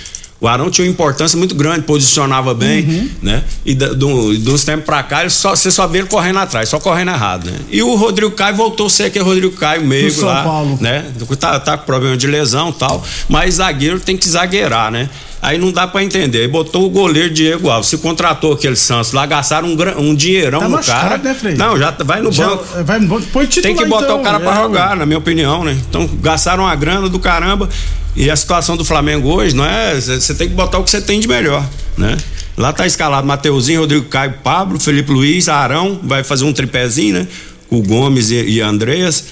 O 0.44 0.48
Arão 0.50 0.70
tinha 0.70 0.86
uma 0.86 0.92
importância 0.92 1.38
muito 1.38 1.56
grande, 1.56 1.84
posicionava 1.84 2.54
bem, 2.54 2.84
Uhum. 2.84 3.10
né? 3.22 3.44
E 3.66 3.74
do- 3.74 4.38
de 4.38 4.50
uns 4.52 4.66
tempos 4.66 4.84
pra 4.86 5.02
cá, 5.02 5.22
ele 5.22 5.30
só, 5.30 5.56
você 5.56 5.72
só 5.72 5.88
vê 5.88 6.00
ele 6.00 6.08
correndo 6.08 6.38
atrás, 6.40 6.68
só 6.68 6.80
correndo 6.82 7.12
errado, 7.12 7.50
né? 7.50 7.58
E 7.72 7.82
o 7.82 7.96
Rodrigo 7.96 8.32
Caio 8.32 8.54
voltou 8.54 8.88
a 8.88 8.90
ser 8.90 9.04
aquele 9.06 9.24
Rodrigo 9.24 9.56
Caio, 9.56 9.86
meio 9.86 10.12
São 10.12 10.28
lá, 10.28 10.44
Paulo. 10.44 10.78
né? 10.82 11.06
Tá, 11.40 11.58
tá 11.62 11.78
com 11.78 11.86
problema 11.86 12.18
de 12.18 12.28
lesão 12.28 12.72
e 12.72 12.74
tal, 12.74 13.02
mas 13.30 13.56
zagueiro 13.56 14.02
tem 14.02 14.18
que 14.18 14.28
zagueirar, 14.28 14.92
né? 14.92 15.10
Aí 15.42 15.58
não 15.58 15.72
dá 15.72 15.88
pra 15.88 16.04
entender. 16.04 16.40
Aí 16.42 16.48
botou 16.48 16.86
o 16.86 16.90
goleiro 16.90 17.30
Diego 17.34 17.70
Alves. 17.70 17.88
Se 17.90 17.98
contratou 17.98 18.52
aquele 18.54 18.76
Santos 18.76 19.12
lá, 19.14 19.26
gastaram 19.26 19.68
um, 19.70 19.78
um 20.10 20.14
dinheirão 20.16 20.60
Tá 20.60 20.68
no 20.70 20.82
cara. 20.84 21.18
né, 21.18 21.34
Frei? 21.34 21.56
Não, 21.56 21.78
já 21.78 21.92
vai 22.04 22.22
no 22.22 22.32
Já- 22.34 22.48
banco. 22.50 22.66
Vai 22.84 23.00
no 23.00 23.08
banco. 23.08 23.28
Põe 23.32 23.46
titular, 23.46 23.76
Tem 23.76 23.84
que 23.84 23.90
botar 23.90 24.06
então, 24.06 24.20
o 24.20 24.24
cara 24.24 24.40
pra 24.42 24.52
é, 24.54 24.56
jogar, 24.62 24.96
na 24.98 25.06
minha 25.06 25.18
opinião, 25.18 25.64
né? 25.66 25.78
Então, 25.90 26.06
gastaram 26.22 26.66
a 26.68 26.76
grana 26.76 27.08
do 27.10 27.20
caramba. 27.20 27.70
E 28.16 28.30
a 28.30 28.36
situação 28.36 28.78
do 28.78 28.86
Flamengo 28.86 29.28
hoje, 29.30 29.56
não 29.56 29.66
é? 29.66 29.96
Você 30.00 30.34
tem 30.36 30.48
que 30.48 30.54
botar 30.54 30.78
o 30.80 30.84
que 30.84 30.90
você 30.92 31.02
tem 31.02 31.20
de 31.20 31.28
melhor, 31.28 31.68
né? 31.98 32.16
Lá 32.56 32.72
tá 32.72 32.86
escalado 32.86 33.26
Mateuzinho, 33.26 33.80
Rodrigo 33.82 34.06
Caio, 34.06 34.36
Pablo, 34.44 34.80
Felipe 34.80 35.12
Luiz, 35.12 35.50
Arão, 35.50 36.00
vai 36.04 36.24
fazer 36.24 36.44
um 36.46 36.54
tripézinho, 36.54 37.16
né? 37.16 37.28
Com 37.68 37.78
o 37.80 37.82
Gomes 37.82 38.30
e, 38.30 38.36
e 38.36 38.62
Andreas. 38.62 39.26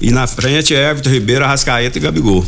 E 0.00 0.10
na 0.10 0.26
frente, 0.26 0.72
Everton, 0.72 1.10
Ribeiro, 1.10 1.44
Arrascaeta 1.44 1.98
e 1.98 2.00
Gabigol. 2.00 2.44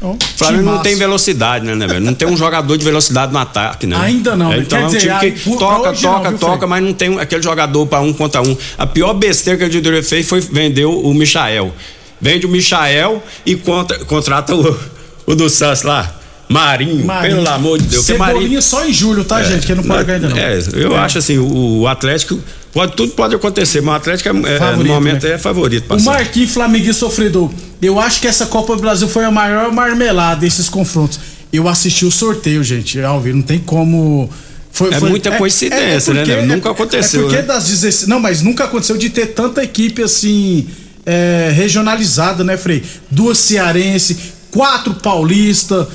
O 0.00 0.16
Flamengo 0.36 0.64
não 0.64 0.78
tem 0.80 0.94
velocidade, 0.96 1.64
né, 1.64 1.74
né, 1.74 1.86
velho? 1.86 2.00
Não 2.00 2.14
tem 2.14 2.28
um 2.28 2.36
jogador 2.36 2.76
de 2.76 2.84
velocidade 2.84 3.32
no 3.32 3.38
ataque, 3.38 3.86
né? 3.86 3.96
Ainda 3.98 4.36
não, 4.36 4.52
É, 4.52 4.56
né? 4.58 4.62
Então 4.62 4.78
é 4.78 4.84
um 4.84 4.86
dizer, 4.86 5.00
time 5.18 5.32
que 5.32 5.40
por- 5.50 5.58
toca, 5.58 5.90
hoje 5.90 6.02
não, 6.04 6.12
toca, 6.14 6.28
viu, 6.30 6.38
toca, 6.38 6.66
mas 6.66 6.82
não 6.84 6.92
tem 6.92 7.18
aquele 7.18 7.42
jogador 7.42 7.86
pra 7.86 8.00
um 8.00 8.12
contra 8.12 8.42
um. 8.42 8.56
A 8.78 8.86
pior 8.86 9.14
besteira 9.14 9.58
que 9.58 9.64
a 9.64 9.68
diretoria 9.68 10.02
fez 10.02 10.28
foi 10.28 10.40
vender 10.40 10.84
o, 10.84 10.92
o 11.00 11.14
Michael. 11.14 11.74
Vende 12.20 12.44
o 12.46 12.48
Michael 12.50 13.22
e 13.46 13.56
contra- 13.56 13.98
contrata 14.04 14.54
o, 14.54 14.76
o 15.26 15.34
do 15.34 15.48
Santos 15.48 15.82
lá. 15.82 16.14
Marinho, 16.46 17.04
Marinho. 17.06 17.36
pelo 17.36 17.48
amor 17.48 17.78
de 17.78 17.86
Deus. 17.86 18.04
que 18.04 18.12
Cebolinha 18.12 18.34
Marinho, 18.42 18.62
só 18.62 18.86
em 18.86 18.92
julho, 18.92 19.24
tá, 19.24 19.40
É, 19.40 19.44
gente? 19.44 19.66
Que 19.66 19.74
não 19.74 19.82
pode 19.82 20.04
ganhar 20.04 20.16
ainda 20.16 20.28
não. 20.28 20.36
é, 20.36 20.58
eu 20.74 20.94
É. 20.94 20.98
acho 20.98 21.16
assim, 21.18 21.38
o, 21.38 21.86
Atlético, 21.88 22.38
pode, 22.70 22.92
tudo 22.92 23.12
pode 23.12 23.34
acontecer, 23.34 23.80
mas 23.80 23.94
o 23.94 23.96
Atlético 23.96 24.28
é, 24.46 24.54
é, 24.54 24.58
Favorito, 24.58 24.86
no 24.88 24.94
momento 24.94 25.26
né? 25.26 25.32
é 25.32 25.38
favorito. 25.38 25.84
pra 25.86 25.96
O. 25.96 26.02
Marquinhos 26.02 26.50
Flamenguista 26.52 27.00
sofredor. 27.00 27.50
Eu 27.80 27.98
acho 27.98 28.20
que 28.20 28.26
essa 28.26 28.44
Copa 28.46 28.76
do 28.76 28.82
Brasil 28.82 29.08
foi 29.08 29.24
a 29.24 29.30
maior 29.30 29.72
marmelada 29.72 30.42
desses 30.42 30.68
confrontos. 30.68 31.18
Eu 31.50 31.66
assisti 31.66 32.04
o 32.04 32.10
sorteio, 32.10 32.62
gente, 32.62 33.00
ao 33.00 33.20
vivo, 33.22 33.36
não 33.38 33.42
tem 33.42 33.58
como. 33.58 34.28
Foi, 34.70 34.92
É 34.92 34.98
foi- 35.00 35.08
muita 35.08 35.30
coincidência, 35.38 36.12
né, 36.12 36.24
né? 36.26 36.42
Nunca 36.42 36.70
aconteceu, 36.72 37.20
É 37.20 37.22
porque 37.24 37.36
né? 37.36 37.42
das 37.42 37.64
16. 37.64 38.06
Não, 38.06 38.20
mas 38.20 38.42
nunca 38.42 38.64
aconteceu 38.64 38.98
de 38.98 39.08
ter 39.08 39.26
tanta 39.28 39.62
equipe 39.64 40.02
assim. 40.02 40.66
é, 41.06 41.50
regionalizada, 41.54 42.42
né, 42.42 42.56
Frei? 42.56 42.82
Duas 43.10 43.36
cearense, 43.36 44.16
quatro 44.54 44.94
paulista. 44.94 45.86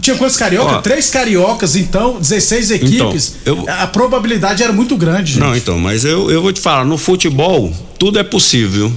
Tinha 0.00 0.16
quantos 0.16 0.38
carioca? 0.38 0.76
Ó. 0.76 0.80
Três 0.80 1.10
cariocas, 1.10 1.76
então, 1.76 2.18
16 2.18 2.70
equipes. 2.70 3.34
eu- 3.44 3.64
A 3.68 3.86
probabilidade 3.86 4.62
era 4.62 4.72
muito 4.72 4.96
grande, 4.96 5.32
gente. 5.34 5.40
Não, 5.42 5.54
então, 5.54 5.78
mas 5.78 6.02
eu, 6.04 6.30
eu 6.30 6.40
vou 6.40 6.50
te 6.52 6.60
falar, 6.60 6.84
no 6.86 6.96
futebol, 6.96 7.70
tudo 7.98 8.18
é 8.18 8.22
possível. 8.22 8.90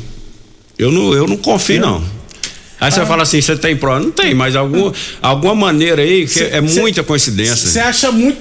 Eu 0.79 0.91
não, 0.93 1.13
eu 1.13 1.27
não 1.27 1.36
confio, 1.36 1.81
não. 1.81 1.97
Aí 2.79 2.88
Ah. 2.88 2.91
você 2.91 3.05
fala 3.05 3.23
assim, 3.23 3.41
você 3.41 3.55
tem 3.58 3.75
prova? 3.75 3.99
Não 3.99 4.12
tem, 4.12 4.34
mas 4.34 4.55
algum, 4.55 4.91
alguma 5.21 5.53
maneira 5.55 6.01
aí 6.01 6.21
que 6.27 6.34
Cê- 6.34 6.43
é 6.51 6.65
cê- 6.67 6.79
muita 6.79 7.03
coincidência. 7.03 7.55
Você 7.69 7.79
acha 7.79 8.10
muito 8.12 8.39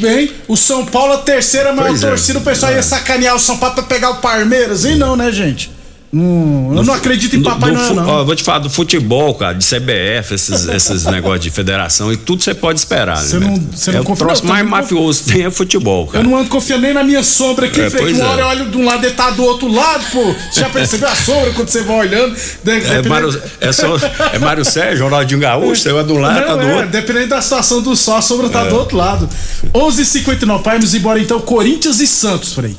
bem 0.00 0.30
o 0.48 0.56
São 0.56 0.84
Paulo 0.86 1.12
a 1.14 1.18
terceira 1.18 1.72
maior 1.72 1.88
Pois 1.88 2.02
é. 2.02 2.08
torcida, 2.08 2.38
o 2.40 2.42
pessoal 2.42 2.72
ia 2.72 2.82
sacanear 2.82 3.34
o 3.36 3.40
São 3.40 3.58
Paulo 3.58 3.74
pra 3.76 3.84
pegar 3.84 4.10
o 4.10 4.16
Palmeiras? 4.16 4.84
E 4.84 4.94
não, 4.96 5.14
né, 5.16 5.30
gente? 5.30 5.70
Hum, 6.14 6.74
eu 6.76 6.84
não 6.84 6.92
acredito 6.92 7.36
em 7.36 7.38
No- 7.38 7.44
Papai 7.44 7.70
no 7.70 7.78
Noel, 7.78 7.94
não. 7.94 8.06
ó, 8.06 8.18
eu 8.20 8.26
vou 8.26 8.36
te 8.36 8.42
falar 8.42 8.58
do 8.58 8.68
futebol, 8.68 9.34
cara, 9.34 9.54
de 9.54 9.64
CBF, 9.64 10.34
esses, 10.34 10.68
esses 10.68 11.04
negócios 11.08 11.40
de 11.40 11.50
federação 11.50 12.12
e 12.12 12.18
tudo 12.18 12.42
você 12.42 12.52
pode 12.52 12.78
esperar. 12.80 13.16
Você 13.16 13.38
né? 13.38 13.46
não- 13.46 13.56
você 13.72 13.90
não 13.92 13.98
é 13.98 14.02
o 14.02 14.04
confia- 14.04 14.26
troço 14.26 14.42
eu 14.44 14.48
mais 14.48 14.66
mafioso 14.68 15.24
que 15.24 15.32
tem 15.32 15.44
é 15.46 15.50
futebol, 15.50 16.04
Eu 16.04 16.12
cara. 16.12 16.24
não 16.24 16.36
ando 16.36 16.50
confiando 16.50 16.82
nem 16.82 16.92
na 16.92 17.02
minha 17.02 17.22
sombra 17.22 17.64
aqui, 17.66 17.80
É, 17.80 17.88
pois 17.88 18.14
uma 18.18 18.26
é. 18.26 18.28
hora 18.28 18.40
eu 18.42 18.46
olho 18.46 18.70
de 18.70 18.76
um 18.76 18.84
lado 18.84 19.06
e 19.06 19.10
tá 19.12 19.30
do 19.30 19.42
outro 19.42 19.72
lado, 19.72 20.04
pô. 20.12 20.34
Você 20.50 20.60
já 20.60 20.68
percebeu 20.68 21.08
a 21.08 21.16
sombra 21.16 21.50
quando 21.52 21.68
você 21.68 21.80
vai 21.82 21.96
olhando? 22.00 22.36
É, 22.66 23.08
Mário, 23.08 23.42
é, 23.58 23.72
só, 23.72 23.96
é 24.34 24.38
Mário 24.38 24.66
Sérgio, 24.66 25.04
Ronaldinho 25.04 25.40
Gaúcho, 25.40 25.80
você 25.80 25.92
vai 25.94 26.04
de 26.04 26.12
um 26.12 26.18
lado, 26.18 26.40
Não, 26.40 26.46
tá 26.46 26.56
do 26.56 26.62
é, 26.62 26.74
outro. 26.74 26.90
Dependendo 26.90 27.28
da 27.28 27.40
situação 27.40 27.80
do 27.80 27.96
sol, 27.96 28.16
a 28.16 28.20
sombra 28.22 28.50
tá 28.50 28.66
É. 28.66 28.68
do 28.68 28.76
outro 28.76 28.98
lado. 28.98 29.26
11h59, 29.72 30.62
vamos 30.62 30.92
embora 30.94 31.18
então, 31.18 31.40
Corinthians 31.40 32.00
e 32.00 32.06
Santos, 32.06 32.52
Frei. 32.52 32.76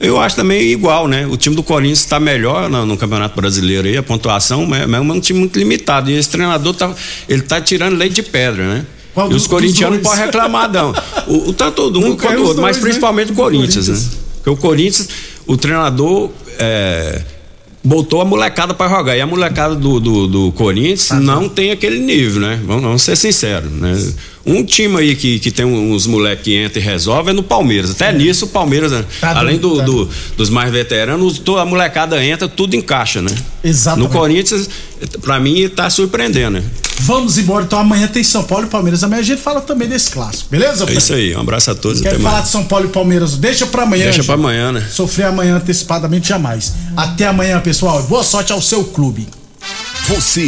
Eu 0.00 0.20
acho 0.20 0.36
também 0.36 0.60
igual, 0.70 1.08
né? 1.08 1.26
O 1.26 1.36
time 1.36 1.56
do 1.56 1.62
Corinthians 1.62 2.00
está 2.00 2.20
melhor 2.20 2.70
no, 2.70 2.86
no 2.86 2.96
Campeonato 2.96 3.34
Brasileiro 3.34 3.88
aí, 3.88 3.96
a 3.96 4.02
pontuação, 4.02 4.64
mas, 4.64 4.86
mas 4.86 5.00
é 5.00 5.02
um 5.02 5.20
time 5.20 5.40
muito 5.40 5.58
limitado. 5.58 6.10
E 6.10 6.14
esse 6.14 6.28
treinador 6.28 6.74
tá, 6.74 6.94
ele 7.28 7.42
tá 7.42 7.60
tirando 7.60 7.96
leite 7.96 8.14
de 8.14 8.22
pedra, 8.22 8.64
né? 8.74 8.86
Qual 9.12 9.30
e 9.32 9.34
os 9.34 9.48
corintianos 9.48 9.96
não 9.96 10.04
podem 10.04 10.26
reclamar, 10.26 10.70
não. 10.70 10.94
O, 11.26 11.48
o 11.48 11.52
tanto 11.52 11.90
do 11.90 11.98
um 11.98 12.16
quanto 12.16 12.38
o 12.38 12.42
os 12.42 12.48
outro, 12.50 12.62
mas 12.62 12.76
né? 12.76 12.82
principalmente 12.82 13.32
o 13.32 13.34
Do 13.34 13.42
Corinthians, 13.42 13.86
Corinthians. 13.86 14.12
né? 14.12 14.18
Porque 14.36 14.50
o 14.50 14.56
Corinthians, 14.56 15.08
o 15.46 15.56
treinador 15.56 16.30
é, 16.58 17.22
botou 17.88 18.20
a 18.20 18.24
molecada 18.24 18.74
para 18.74 18.88
jogar. 18.94 19.16
E 19.16 19.20
a 19.20 19.26
molecada 19.26 19.74
do, 19.74 19.98
do, 19.98 20.26
do 20.26 20.52
Corinthians 20.52 21.10
não 21.20 21.48
tem 21.48 21.70
aquele 21.70 21.98
nível, 21.98 22.40
né? 22.42 22.60
Vamos, 22.66 22.82
vamos 22.82 23.02
ser 23.02 23.16
sinceros, 23.16 23.70
né? 23.72 24.12
Um 24.44 24.62
time 24.64 24.96
aí 24.98 25.14
que, 25.14 25.38
que 25.38 25.50
tem 25.50 25.64
uns 25.64 26.06
moleques 26.06 26.44
que 26.44 26.54
entra 26.54 26.78
e 26.78 26.82
resolve 26.82 27.30
é 27.30 27.32
no 27.32 27.42
Palmeiras. 27.42 27.90
Até 27.90 28.12
nisso 28.12 28.44
o 28.46 28.48
Palmeiras, 28.48 28.92
né? 28.92 29.04
Tá 29.20 29.38
além 29.38 29.58
do, 29.58 29.76
tá 29.78 29.84
do- 29.84 30.08
dos 30.36 30.48
mais 30.50 30.70
veteranos, 30.70 31.38
toda 31.38 31.62
a 31.62 31.64
molecada 31.66 32.22
entra, 32.24 32.46
tudo 32.48 32.74
encaixa, 32.76 33.20
né? 33.22 33.30
Exatamente. 33.64 34.08
No 34.08 34.14
Corinthians, 34.18 34.68
pra 35.22 35.38
mim, 35.40 35.68
tá 35.68 35.88
surpreendendo, 35.90 36.58
né? 36.60 36.64
Vamos 37.00 37.38
embora, 37.38 37.64
então 37.64 37.78
amanhã 37.78 38.06
tem 38.08 38.22
São 38.24 38.42
Paulo 38.42 38.66
e 38.66 38.68
Palmeiras. 38.68 39.02
Amanhã 39.04 39.20
a 39.20 39.24
gente 39.24 39.40
fala 39.40 39.60
também 39.60 39.88
desse 39.88 40.10
clássico, 40.10 40.50
beleza? 40.50 40.82
É 40.84 40.86
Frei? 40.86 40.98
isso 40.98 41.14
aí. 41.14 41.36
Um 41.36 41.40
abraço 41.40 41.70
a 41.70 41.74
todos. 41.74 42.00
Quer 42.00 42.08
até 42.10 42.18
falar 42.18 42.32
mais. 42.32 42.44
de 42.44 42.50
São 42.50 42.64
Paulo 42.64 42.86
e 42.86 42.88
Palmeiras? 42.88 43.36
Deixa 43.36 43.66
pra 43.66 43.82
amanhã. 43.84 44.04
Deixa 44.04 44.24
pra 44.24 44.34
gente. 44.36 44.44
amanhã, 44.44 44.72
né? 44.72 44.86
Sofrer 44.90 45.26
amanhã 45.26 45.56
antecipadamente 45.56 46.28
jamais. 46.28 46.72
Até 46.96 47.26
amanhã, 47.26 47.60
pessoal. 47.60 48.02
Boa 48.02 48.22
sorte 48.24 48.52
ao 48.52 48.60
seu 48.60 48.84
clube. 48.84 49.26
Você 50.08 50.36